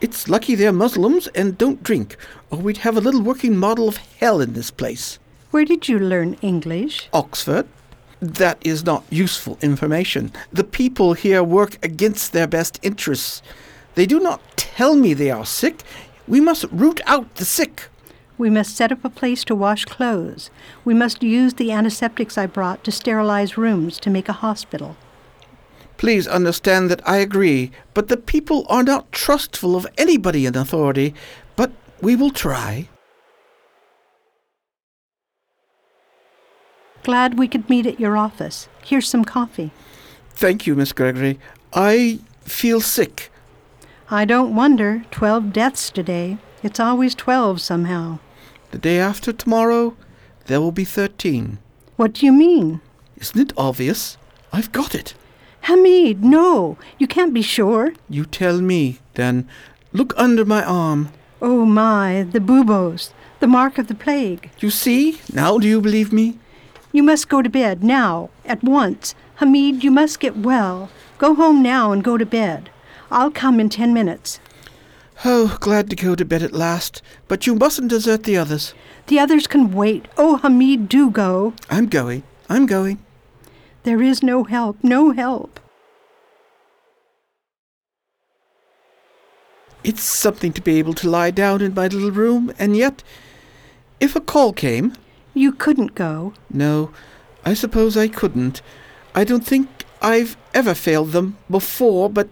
It's 0.00 0.28
lucky 0.28 0.54
they're 0.54 0.72
Muslims 0.72 1.26
and 1.34 1.58
don't 1.58 1.82
drink, 1.82 2.16
or 2.50 2.58
we'd 2.58 2.78
have 2.78 2.96
a 2.96 3.00
little 3.00 3.20
working 3.20 3.56
model 3.56 3.88
of 3.88 3.96
hell 3.96 4.40
in 4.40 4.52
this 4.52 4.70
place. 4.70 5.18
Where 5.50 5.64
did 5.64 5.88
you 5.88 5.98
learn 5.98 6.34
English? 6.34 7.08
Oxford. 7.12 7.66
That 8.20 8.58
is 8.60 8.84
not 8.84 9.04
useful 9.10 9.58
information. 9.60 10.32
The 10.52 10.64
people 10.64 11.14
here 11.14 11.42
work 11.42 11.84
against 11.84 12.32
their 12.32 12.46
best 12.46 12.78
interests. 12.82 13.42
They 13.96 14.06
do 14.06 14.20
not 14.20 14.40
tell 14.56 14.94
me 14.94 15.14
they 15.14 15.32
are 15.32 15.44
sick. 15.44 15.82
We 16.28 16.40
must 16.40 16.64
root 16.70 17.00
out 17.06 17.34
the 17.34 17.44
sick. 17.44 17.88
We 18.36 18.50
must 18.50 18.76
set 18.76 18.90
up 18.90 19.04
a 19.04 19.10
place 19.10 19.44
to 19.44 19.54
wash 19.54 19.84
clothes. 19.84 20.50
We 20.84 20.94
must 20.94 21.22
use 21.22 21.54
the 21.54 21.70
antiseptics 21.70 22.36
I 22.36 22.46
brought 22.46 22.82
to 22.84 22.90
sterilize 22.90 23.56
rooms 23.56 23.98
to 24.00 24.10
make 24.10 24.28
a 24.28 24.32
hospital. 24.32 24.96
Please 25.96 26.26
understand 26.26 26.90
that 26.90 27.06
I 27.08 27.18
agree, 27.18 27.70
but 27.94 28.08
the 28.08 28.16
people 28.16 28.66
are 28.68 28.82
not 28.82 29.12
trustful 29.12 29.76
of 29.76 29.86
anybody 29.96 30.46
in 30.46 30.56
authority. 30.56 31.14
But 31.54 31.70
we 32.00 32.16
will 32.16 32.32
try. 32.32 32.88
Glad 37.04 37.38
we 37.38 37.46
could 37.46 37.70
meet 37.70 37.86
at 37.86 38.00
your 38.00 38.16
office. 38.16 38.68
Here's 38.82 39.08
some 39.08 39.24
coffee. 39.24 39.70
Thank 40.30 40.66
you, 40.66 40.74
Miss 40.74 40.92
Gregory. 40.92 41.38
I 41.72 42.18
feel 42.40 42.80
sick. 42.80 43.30
I 44.10 44.24
don't 44.24 44.56
wonder. 44.56 45.04
Twelve 45.10 45.52
deaths 45.52 45.90
today. 45.90 46.38
It's 46.62 46.80
always 46.80 47.14
twelve 47.14 47.60
somehow. 47.60 48.18
The 48.74 48.80
day 48.80 48.98
after 48.98 49.32
tomorrow, 49.32 49.96
there 50.46 50.60
will 50.60 50.72
be 50.72 50.82
thirteen. 50.82 51.58
What 51.94 52.12
do 52.14 52.26
you 52.26 52.32
mean? 52.32 52.80
Isn't 53.14 53.40
it 53.40 53.52
obvious? 53.56 54.18
I've 54.52 54.72
got 54.72 54.96
it. 54.96 55.14
Hamid, 55.60 56.24
no. 56.24 56.76
You 56.98 57.06
can't 57.06 57.32
be 57.32 57.40
sure. 57.40 57.92
You 58.10 58.24
tell 58.24 58.60
me, 58.60 58.98
then. 59.14 59.48
Look 59.92 60.12
under 60.16 60.44
my 60.44 60.64
arm. 60.64 61.10
Oh 61.40 61.64
my, 61.64 62.24
the 62.24 62.40
buboes. 62.40 63.14
The 63.38 63.46
mark 63.46 63.78
of 63.78 63.86
the 63.86 63.94
plague. 63.94 64.50
You 64.58 64.70
see? 64.70 65.20
Now 65.32 65.58
do 65.58 65.68
you 65.68 65.80
believe 65.80 66.12
me? 66.12 66.36
You 66.90 67.04
must 67.04 67.28
go 67.28 67.42
to 67.42 67.48
bed 67.48 67.84
now, 67.84 68.30
at 68.44 68.64
once. 68.64 69.14
Hamid, 69.36 69.84
you 69.84 69.92
must 69.92 70.18
get 70.18 70.38
well. 70.38 70.90
Go 71.18 71.36
home 71.36 71.62
now 71.62 71.92
and 71.92 72.02
go 72.02 72.18
to 72.18 72.26
bed. 72.26 72.70
I'll 73.08 73.30
come 73.30 73.60
in 73.60 73.68
ten 73.68 73.94
minutes. 73.94 74.40
Oh, 75.24 75.56
glad 75.60 75.90
to 75.90 75.96
go 75.96 76.14
to 76.14 76.24
bed 76.24 76.42
at 76.42 76.52
last. 76.52 77.02
But 77.28 77.46
you 77.46 77.54
mustn't 77.54 77.90
desert 77.90 78.24
the 78.24 78.36
others. 78.36 78.74
The 79.06 79.18
others 79.18 79.46
can 79.46 79.72
wait. 79.72 80.08
Oh, 80.16 80.38
Hamid, 80.38 80.88
do 80.88 81.10
go. 81.10 81.54
I'm 81.70 81.86
going. 81.86 82.22
I'm 82.48 82.66
going. 82.66 82.98
There 83.84 84.02
is 84.02 84.22
no 84.22 84.44
help, 84.44 84.78
no 84.82 85.12
help. 85.12 85.60
It's 89.84 90.02
something 90.02 90.52
to 90.54 90.62
be 90.62 90.78
able 90.78 90.94
to 90.94 91.10
lie 91.10 91.30
down 91.30 91.60
in 91.60 91.74
my 91.74 91.88
little 91.88 92.10
room, 92.10 92.52
and 92.58 92.74
yet, 92.74 93.02
if 94.00 94.16
a 94.16 94.20
call 94.20 94.54
came. 94.54 94.94
You 95.34 95.52
couldn't 95.52 95.94
go. 95.94 96.32
No, 96.48 96.90
I 97.44 97.52
suppose 97.52 97.96
I 97.96 98.08
couldn't. 98.08 98.62
I 99.14 99.24
don't 99.24 99.46
think 99.46 99.68
I've 100.00 100.36
ever 100.54 100.74
failed 100.74 101.12
them 101.12 101.36
before, 101.50 102.08
but 102.08 102.28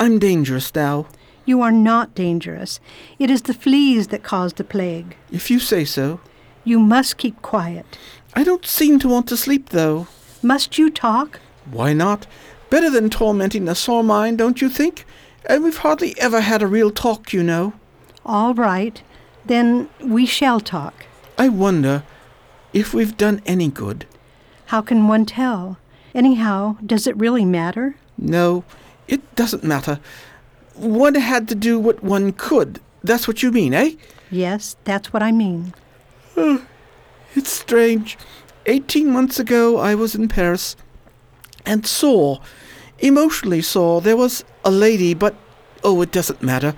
I'm 0.00 0.18
dangerous 0.18 0.74
now. 0.74 1.06
You 1.48 1.62
are 1.62 1.72
not 1.72 2.14
dangerous. 2.14 2.78
It 3.18 3.30
is 3.30 3.40
the 3.40 3.54
fleas 3.54 4.08
that 4.08 4.22
cause 4.22 4.52
the 4.52 4.64
plague. 4.64 5.16
If 5.32 5.50
you 5.50 5.58
say 5.58 5.86
so. 5.86 6.20
You 6.62 6.78
must 6.78 7.16
keep 7.16 7.40
quiet. 7.40 7.86
I 8.34 8.44
don't 8.44 8.66
seem 8.66 8.98
to 8.98 9.08
want 9.08 9.28
to 9.28 9.36
sleep, 9.38 9.70
though. 9.70 10.08
Must 10.42 10.76
you 10.76 10.90
talk? 10.90 11.40
Why 11.70 11.94
not? 11.94 12.26
Better 12.68 12.90
than 12.90 13.08
tormenting 13.08 13.66
a 13.66 13.74
sore 13.74 14.04
mind, 14.04 14.36
don't 14.36 14.60
you 14.60 14.68
think? 14.68 15.06
And 15.46 15.64
we've 15.64 15.78
hardly 15.78 16.14
ever 16.20 16.42
had 16.42 16.60
a 16.60 16.66
real 16.66 16.90
talk, 16.90 17.32
you 17.32 17.42
know. 17.42 17.72
All 18.26 18.52
right. 18.52 19.00
Then 19.46 19.88
we 20.02 20.26
shall 20.26 20.60
talk. 20.60 21.06
I 21.38 21.48
wonder 21.48 22.02
if 22.74 22.92
we've 22.92 23.16
done 23.16 23.40
any 23.46 23.68
good. 23.68 24.04
How 24.66 24.82
can 24.82 25.08
one 25.08 25.24
tell? 25.24 25.78
Anyhow, 26.14 26.76
does 26.84 27.06
it 27.06 27.16
really 27.16 27.46
matter? 27.46 27.96
No, 28.18 28.64
it 29.06 29.34
doesn't 29.34 29.64
matter. 29.64 29.98
One 30.78 31.14
had 31.14 31.48
to 31.48 31.54
do 31.54 31.78
what 31.78 32.02
one 32.02 32.32
could. 32.32 32.80
That's 33.02 33.26
what 33.26 33.42
you 33.42 33.50
mean, 33.50 33.74
eh? 33.74 33.92
Yes, 34.30 34.76
that's 34.84 35.12
what 35.12 35.22
I 35.22 35.32
mean. 35.32 35.74
Oh, 36.36 36.64
it's 37.34 37.50
strange. 37.50 38.16
Eighteen 38.66 39.10
months 39.10 39.38
ago, 39.38 39.78
I 39.78 39.94
was 39.94 40.14
in 40.14 40.28
Paris 40.28 40.76
and 41.66 41.86
saw, 41.86 42.38
emotionally 42.98 43.62
saw, 43.62 44.00
there 44.00 44.16
was 44.16 44.44
a 44.64 44.70
lady, 44.70 45.14
but 45.14 45.34
oh, 45.82 46.00
it 46.02 46.12
doesn't 46.12 46.42
matter. 46.42 46.74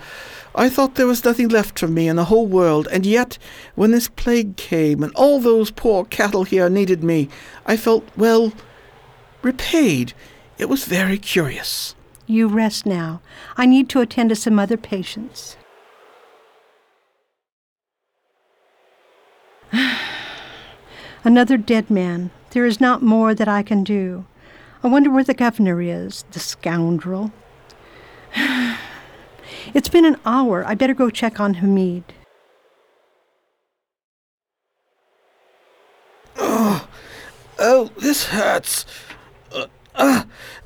I 0.54 0.68
thought 0.68 0.96
there 0.96 1.06
was 1.06 1.24
nothing 1.24 1.48
left 1.48 1.78
for 1.78 1.86
me 1.86 2.08
in 2.08 2.16
the 2.16 2.24
whole 2.24 2.46
world, 2.46 2.88
and 2.90 3.06
yet, 3.06 3.38
when 3.76 3.92
this 3.92 4.08
plague 4.08 4.56
came 4.56 5.02
and 5.02 5.14
all 5.14 5.38
those 5.38 5.70
poor 5.70 6.04
cattle 6.04 6.44
here 6.44 6.68
needed 6.68 7.04
me, 7.04 7.28
I 7.66 7.76
felt, 7.76 8.04
well, 8.16 8.52
repaid. 9.42 10.12
It 10.58 10.68
was 10.68 10.84
very 10.84 11.18
curious. 11.18 11.94
You 12.30 12.46
rest 12.46 12.86
now. 12.86 13.20
I 13.56 13.66
need 13.66 13.88
to 13.88 14.00
attend 14.00 14.28
to 14.28 14.36
some 14.36 14.56
other 14.56 14.76
patients. 14.76 15.56
Another 21.24 21.56
dead 21.56 21.90
man. 21.90 22.30
There 22.50 22.66
is 22.66 22.80
not 22.80 23.02
more 23.02 23.34
that 23.34 23.48
I 23.48 23.64
can 23.64 23.82
do. 23.82 24.26
I 24.80 24.86
wonder 24.86 25.10
where 25.10 25.24
the 25.24 25.34
governor 25.34 25.82
is, 25.82 26.24
the 26.30 26.38
scoundrel. 26.38 27.32
it's 29.74 29.88
been 29.88 30.04
an 30.04 30.20
hour. 30.24 30.64
I 30.64 30.76
better 30.76 30.94
go 30.94 31.10
check 31.10 31.40
on 31.40 31.54
Hamid. 31.54 32.04
Oh, 36.36 36.86
oh, 37.58 37.90
this 37.98 38.26
hurts. 38.26 38.86
Uh, 39.52 39.66
uh, 39.96 40.22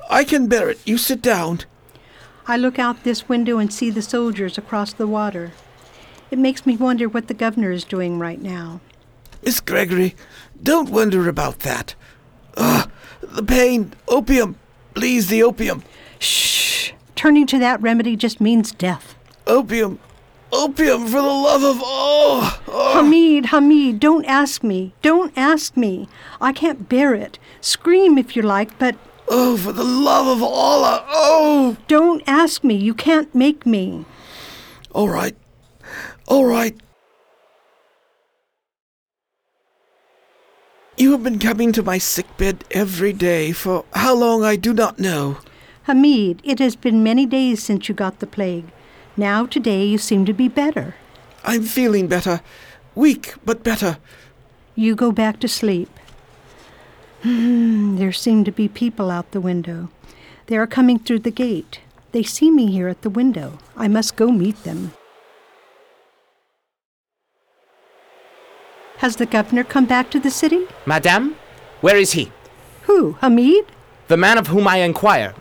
I 0.09 0.23
can 0.23 0.47
bear 0.47 0.69
it. 0.69 0.79
You 0.85 0.97
sit 0.97 1.21
down. 1.21 1.61
I 2.47 2.57
look 2.57 2.77
out 2.77 3.03
this 3.03 3.27
window 3.27 3.57
and 3.57 3.73
see 3.73 3.89
the 3.89 4.01
soldiers 4.01 4.57
across 4.57 4.93
the 4.93 5.07
water. 5.07 5.53
It 6.29 6.39
makes 6.39 6.65
me 6.65 6.77
wonder 6.77 7.07
what 7.07 7.27
the 7.27 7.33
governor 7.33 7.71
is 7.71 7.83
doing 7.83 8.19
right 8.19 8.41
now. 8.41 8.81
Miss 9.43 9.59
Gregory, 9.59 10.15
don't 10.61 10.89
wonder 10.89 11.27
about 11.29 11.59
that. 11.59 11.95
Ugh, 12.57 12.89
the 13.21 13.43
pain, 13.43 13.93
opium, 14.07 14.57
please, 14.93 15.27
the 15.27 15.43
opium. 15.43 15.83
Shh! 16.19 16.91
Turning 17.15 17.47
to 17.47 17.59
that 17.59 17.81
remedy 17.81 18.15
just 18.15 18.41
means 18.41 18.71
death. 18.71 19.15
Opium, 19.47 19.99
Opium 20.51 21.05
for 21.07 21.21
the 21.21 21.27
love 21.27 21.63
of 21.63 21.81
oh, 21.83 22.61
oh. 22.67 22.93
Hamid, 22.93 23.47
Hamid, 23.47 23.99
don't 23.99 24.25
ask 24.25 24.63
me. 24.63 24.93
Don't 25.01 25.33
ask 25.35 25.75
me. 25.75 26.07
I 26.39 26.53
can't 26.53 26.87
bear 26.87 27.13
it. 27.13 27.37
Scream 27.61 28.17
if 28.17 28.35
you 28.35 28.41
like, 28.41 28.77
but. 28.79 28.95
Oh, 29.27 29.57
for 29.57 29.71
the 29.71 29.83
love 29.83 30.27
of 30.27 30.43
Allah! 30.43 31.03
Oh! 31.09 31.77
Don't 31.87 32.23
ask 32.27 32.63
me. 32.63 32.75
You 32.75 32.93
can't 32.93 33.33
make 33.33 33.65
me. 33.65 34.05
All 34.91 35.09
right. 35.09 35.35
All 36.27 36.45
right. 36.45 36.75
You 40.97 41.11
have 41.11 41.23
been 41.23 41.39
coming 41.39 41.71
to 41.73 41.83
my 41.83 41.97
sickbed 41.97 42.63
every 42.71 43.11
day 43.11 43.51
for 43.51 43.83
how 43.93 44.15
long 44.15 44.43
I 44.43 44.55
do 44.55 44.73
not 44.73 44.97
know. 44.97 45.37
Hamid, 45.83 46.41
it 46.43 46.59
has 46.59 46.75
been 46.75 47.03
many 47.03 47.25
days 47.25 47.61
since 47.61 47.89
you 47.89 47.95
got 47.95 48.19
the 48.19 48.27
plague. 48.27 48.71
Now 49.17 49.45
today 49.45 49.85
you 49.85 49.97
seem 49.97 50.25
to 50.25 50.33
be 50.33 50.47
better. 50.47 50.95
I'm 51.43 51.63
feeling 51.63 52.07
better. 52.07 52.41
Weak, 52.95 53.33
but 53.43 53.63
better. 53.63 53.97
You 54.75 54.95
go 54.95 55.11
back 55.11 55.39
to 55.41 55.47
sleep. 55.47 55.89
Hmm, 57.25 57.97
there 57.97 58.11
seem 58.11 58.43
to 58.43 58.51
be 58.51 58.67
people 58.67 59.09
out 59.09 59.31
the 59.31 59.41
window. 59.41 59.89
They 60.45 60.57
are 60.57 60.67
coming 60.67 60.99
through 60.99 61.21
the 61.25 61.31
gate. 61.31 61.79
They 62.11 62.21
see 62.21 62.51
me 62.51 62.71
here 62.71 62.87
at 62.87 63.01
the 63.01 63.09
window. 63.09 63.57
I 63.75 63.87
must 63.87 64.15
go 64.15 64.31
meet 64.31 64.63
them. 64.63 64.93
Has 68.97 69.15
the 69.15 69.25
governor 69.25 69.63
come 69.63 69.87
back 69.87 70.11
to 70.11 70.19
the 70.19 70.29
city? 70.29 70.67
Madame, 70.85 71.35
where 71.81 71.97
is 71.97 72.11
he? 72.11 72.31
Who, 72.83 73.13
Hamid? 73.13 73.65
The 74.07 74.17
man 74.17 74.37
of 74.37 74.49
whom 74.53 74.67
I 74.67 74.85
inquire 74.85 75.33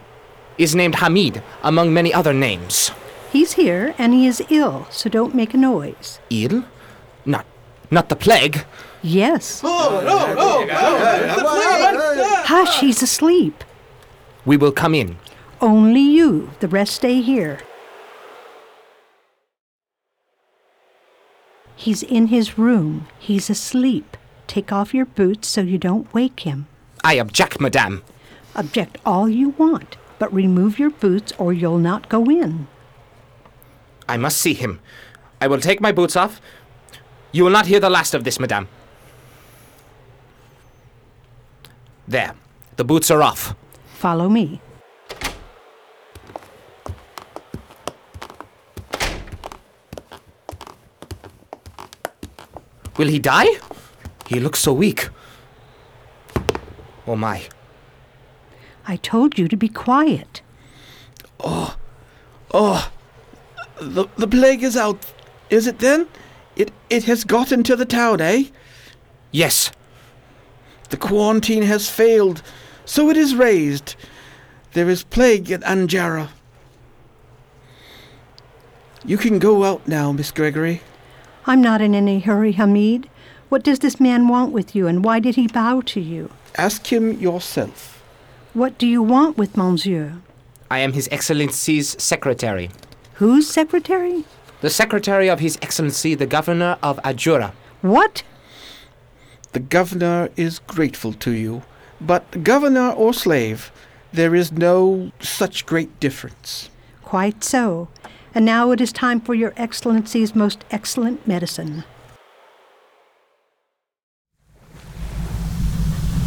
is 0.57 0.75
named 0.75 0.95
Hamid, 0.95 1.43
among 1.63 1.93
many 1.93 2.15
other 2.15 2.33
names. 2.33 2.93
He's 3.31 3.53
here, 3.61 3.95
and 3.99 4.15
he 4.15 4.27
is 4.27 4.43
ill, 4.49 4.87
so 4.91 5.11
don't 5.11 5.35
make 5.35 5.53
a 5.53 5.59
noise. 5.59 6.19
Ill? 6.31 6.65
Not, 7.27 7.45
not 7.91 8.09
the 8.09 8.17
plague. 8.17 8.65
Yes. 9.05 9.61
Oh, 9.63 10.01
no, 10.03 10.33
no, 10.33 10.65
no. 10.65 12.43
Hush, 12.45 12.81
he's 12.81 13.03
asleep. 13.03 13.63
We 14.47 14.57
will 14.57 14.73
come 14.73 14.95
in. 14.95 15.19
Only 15.61 16.01
you. 16.01 16.51
The 16.61 16.69
rest 16.69 16.95
stay 16.95 17.21
here. 17.21 17.61
He's 21.77 22.03
in 22.03 22.29
his 22.29 22.57
room. 22.57 23.07
He's 23.19 23.51
asleep. 23.51 24.17
Take 24.47 24.73
off 24.73 24.95
your 24.95 25.05
boots 25.05 25.49
so 25.49 25.61
you 25.61 25.77
don't 25.77 26.13
wake 26.15 26.41
him. 26.41 26.67
I 27.05 27.15
object, 27.15 27.61
madame. 27.61 28.03
Object 28.57 28.97
all 29.05 29.29
you 29.29 29.51
want, 29.51 29.99
but 30.19 30.33
remove 30.33 30.79
your 30.79 30.91
boots 30.91 31.31
or 31.37 31.53
you'll 31.53 31.77
not 31.77 32.09
go 32.09 32.31
in. 32.31 32.69
I 34.09 34.17
must 34.17 34.39
see 34.39 34.55
him. 34.55 34.81
I 35.43 35.47
will 35.47 35.61
take 35.61 35.83
my 35.83 35.93
boots 35.93 36.17
off. 36.17 36.41
You 37.33 37.45
will 37.45 37.51
not 37.51 37.67
hear 37.67 37.81
the 37.81 37.91
last 37.91 38.15
of 38.15 38.25
this, 38.25 38.41
madame. 38.41 38.67
There. 42.07 42.35
The 42.77 42.85
boots 42.85 43.11
are 43.11 43.23
off. 43.23 43.55
Follow 43.99 44.29
me. 44.29 44.61
Will 52.97 53.09
he 53.09 53.19
die? 53.19 53.49
He 54.27 54.39
looks 54.39 54.61
so 54.61 54.73
weak. 54.73 55.09
Oh 57.07 57.17
my. 57.17 57.43
I 58.87 58.97
told 58.97 59.39
you 59.39 59.49
to 59.49 59.57
be 59.57 59.69
quiet. 59.69 60.43
Oh, 61.41 61.77
oh, 62.53 62.91
the, 63.81 64.07
the 64.17 64.29
plague 64.29 64.63
is 64.63 64.77
out. 64.77 65.05
Is 65.51 65.67
it 65.67 65.79
then? 65.79 66.07
It, 66.57 66.73
it 66.89 67.05
has 67.05 67.25
got 67.25 67.51
into 67.51 67.77
the 67.77 67.85
town, 67.85 68.21
eh? 68.21 68.45
Yes. 69.33 69.71
The 70.95 71.01
quarantine 71.01 71.65
has 71.65 71.91
failed, 71.91 72.41
so 72.85 73.11
it 73.11 73.17
is 73.17 73.35
raised. 73.35 73.97
There 74.75 74.89
is 74.89 75.03
plague 75.03 75.51
at 75.51 75.61
Anjara. 75.63 76.29
You 79.05 79.19
can 79.19 79.41
go 79.41 79.65
out 79.65 79.89
now, 79.89 80.13
Miss 80.13 80.31
Gregory. 80.31 80.83
I'm 81.49 81.61
not 81.61 81.81
in 81.81 81.97
any 81.97 82.21
hurry, 82.21 82.53
Hamid. 82.53 83.11
What 83.49 83.65
does 83.65 83.81
this 83.81 83.99
man 83.99 84.29
want 84.29 84.53
with 84.53 84.77
you, 84.77 84.87
and 84.87 85.05
why 85.05 85.19
did 85.19 85.35
he 85.35 85.49
bow 85.49 85.81
to 85.81 86.01
you? 86.01 86.31
Ask 86.57 86.93
him 86.93 87.19
yourself. 87.19 88.01
What 88.53 88.79
do 88.79 88.87
you 88.87 89.03
want 89.03 89.37
with 89.37 89.57
Monsieur? 89.57 90.19
I 90.71 90.79
am 90.79 90.93
His 90.93 91.09
Excellency's 91.11 92.01
secretary. 92.01 92.71
Whose 93.15 93.51
secretary? 93.51 94.27
The 94.61 94.71
secretary 94.71 95.29
of 95.29 95.41
His 95.41 95.59
Excellency, 95.61 96.15
the 96.15 96.27
Governor 96.27 96.79
of 96.85 97.01
Ajura. 97.03 97.51
What? 97.83 98.23
The 99.55 99.61
governor 99.61 100.31
is 100.37 100.59
grateful 100.59 101.13
to 101.13 101.31
you, 101.31 101.63
but 102.01 102.43
governor 102.43 102.91
or 102.91 103.15
slave, 103.15 103.71
there 104.13 104.35
is 104.35 104.51
no 104.51 105.13
such 105.21 105.65
great 105.65 106.01
difference. 106.01 106.71
Quite 107.03 107.45
so. 107.45 107.87
And 108.35 108.45
now 108.45 108.73
it 108.73 108.81
is 108.81 108.93
time 108.93 109.21
for 109.21 109.33
Your 109.33 109.55
Excellency's 109.57 110.35
most 110.35 110.65
excellent 110.73 111.25
medicine. 111.25 111.85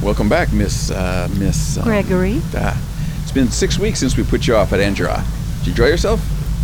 Welcome 0.01 0.29
back, 0.29 0.53
Miss, 0.53 0.89
uh, 0.89 1.27
Miss... 1.37 1.77
um, 1.77 1.83
Gregory? 1.83 2.39
ah, 2.55 2.81
it's 3.23 3.33
been 3.33 3.51
six 3.51 3.77
weeks 3.77 3.99
since 3.99 4.15
we 4.15 4.23
put 4.23 4.47
you 4.47 4.55
off 4.55 4.71
at 4.71 4.79
Angera. 4.79 5.21
Did 5.57 5.65
you 5.65 5.71
enjoy 5.73 5.87
yourself? 5.87 6.21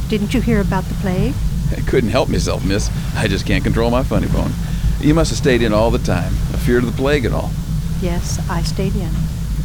Didn't 0.07 0.33
you 0.33 0.39
hear 0.39 0.61
about 0.61 0.85
the 0.85 0.95
plague? 0.95 1.33
I 1.75 1.81
couldn't 1.89 2.11
help 2.11 2.29
myself, 2.29 2.63
miss. 2.65 2.89
I 3.17 3.27
just 3.27 3.45
can't 3.45 3.65
control 3.65 3.91
my 3.91 4.03
funny 4.03 4.27
bone. 4.27 4.53
You 5.03 5.13
must 5.13 5.31
have 5.31 5.37
stayed 5.37 5.61
in 5.61 5.73
all 5.73 5.91
the 5.91 5.99
time, 5.99 6.31
a 6.53 6.57
fear 6.57 6.77
of 6.77 6.85
the 6.85 6.93
plague 6.93 7.25
and 7.25 7.35
all. 7.35 7.51
Yes, 8.01 8.39
I 8.49 8.63
stayed 8.63 8.95
in. 8.95 9.11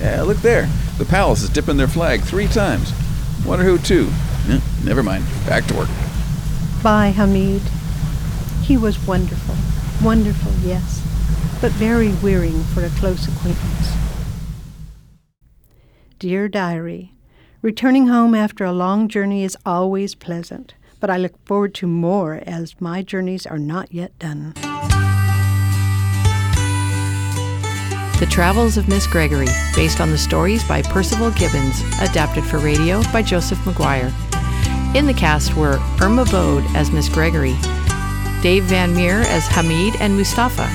Yeah, 0.01 0.22
look 0.22 0.38
there. 0.38 0.68
The 0.98 1.05
palace 1.05 1.44
is 1.44 1.48
dipping 1.48 1.77
their 1.77 1.87
flag 1.87 2.22
three 2.22 2.48
times. 2.48 2.92
Wonder 3.46 3.64
who 3.64 3.79
to. 3.79 4.09
Eh, 4.48 4.61
never 4.85 5.01
mind. 5.01 5.24
Back 5.46 5.64
to 5.66 5.74
work. 5.74 5.88
Bye, 6.83 7.11
Hamid. 7.11 7.62
He 8.62 8.77
was 8.77 8.98
wonderful. 9.07 9.55
Wonderful, 10.05 10.51
yes, 10.66 11.01
but 11.61 11.70
very 11.70 12.12
wearying 12.14 12.64
for 12.64 12.85
a 12.85 12.90
close 12.90 13.29
acquaintance. 13.29 13.92
Dear 16.18 16.48
Diary, 16.48 17.12
returning 17.62 18.09
home 18.09 18.35
after 18.35 18.64
a 18.64 18.72
long 18.72 19.07
journey 19.07 19.44
is 19.44 19.57
always 19.64 20.16
pleasant, 20.16 20.74
but 20.98 21.11
I 21.11 21.16
look 21.16 21.38
forward 21.46 21.74
to 21.77 21.87
more 21.87 22.42
as 22.44 22.81
my 22.81 23.03
journeys 23.03 23.46
are 23.46 23.61
not 23.61 23.94
yet 23.94 24.18
done. 24.18 24.55
The 28.19 28.27
Travels 28.27 28.77
of 28.77 28.89
Miss 28.89 29.07
Gregory, 29.07 29.47
based 29.77 30.01
on 30.01 30.11
the 30.11 30.19
stories 30.19 30.67
by 30.67 30.83
Percival 30.83 31.31
Gibbons, 31.31 31.83
adapted 32.01 32.43
for 32.43 32.59
radio 32.59 33.01
by 33.13 33.23
Joseph 33.23 33.61
McGuire. 33.61 34.13
In 34.97 35.07
the 35.07 35.15
cast 35.15 35.55
were 35.55 35.79
Irma 36.01 36.25
Bode 36.25 36.65
as 36.75 36.91
Miss 36.91 37.09
Gregory, 37.09 37.57
Dave 38.43 38.65
Van 38.65 38.93
Meer 38.93 39.21
as 39.21 39.47
Hamid 39.47 39.95
and 40.01 40.17
Mustafa, 40.17 40.69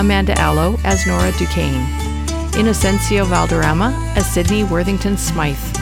Amanda 0.00 0.40
Allo 0.40 0.78
as 0.84 1.06
Nora 1.06 1.32
Duquesne, 1.32 1.84
Inocencio 2.52 3.26
Valderrama 3.26 3.92
as 4.16 4.26
Sidney 4.32 4.64
Worthington 4.64 5.18
Smythe, 5.18 5.76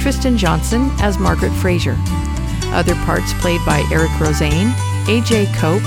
Tristan 0.00 0.38
Johnson 0.38 0.88
as 1.00 1.18
Margaret 1.18 1.52
Fraser. 1.54 1.96
Other 2.66 2.94
parts 3.04 3.32
played 3.40 3.60
by 3.66 3.84
Eric 3.90 4.10
Rosane, 4.20 4.70
AJ 5.06 5.52
Cope, 5.56 5.82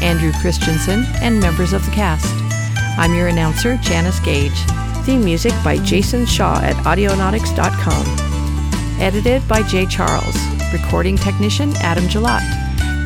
Andrew 0.00 0.30
Christensen, 0.40 1.04
and 1.20 1.40
members 1.40 1.72
of 1.72 1.84
the 1.84 1.90
cast. 1.90 2.49
I'm 2.98 3.14
your 3.14 3.28
announcer, 3.28 3.76
Janice 3.78 4.20
Gage. 4.20 4.58
Theme 5.04 5.24
music 5.24 5.52
by 5.64 5.78
Jason 5.78 6.26
Shaw 6.26 6.60
at 6.60 6.76
audionautix.com. 6.84 9.00
Edited 9.00 9.46
by 9.48 9.62
Jay 9.62 9.86
Charles. 9.86 10.36
Recording 10.72 11.16
technician 11.16 11.74
Adam 11.76 12.04
Gelat. 12.04 12.42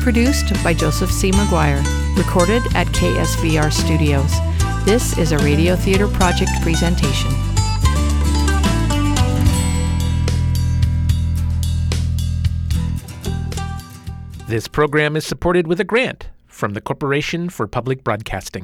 Produced 0.01 0.51
by 0.63 0.73
Joseph 0.73 1.11
C. 1.11 1.31
McGuire. 1.31 1.83
Recorded 2.17 2.63
at 2.75 2.87
KSVR 2.87 3.71
Studios. 3.71 4.31
This 4.85 5.17
is 5.17 5.31
a 5.31 5.37
Radio 5.39 5.75
Theater 5.75 6.07
Project 6.07 6.51
presentation. 6.61 7.31
This 14.47 14.67
program 14.67 15.15
is 15.15 15.25
supported 15.25 15.65
with 15.65 15.79
a 15.79 15.83
grant 15.83 16.29
from 16.45 16.73
the 16.73 16.79
Corporation 16.79 17.49
for 17.49 17.67
Public 17.67 18.03
Broadcasting. 18.03 18.63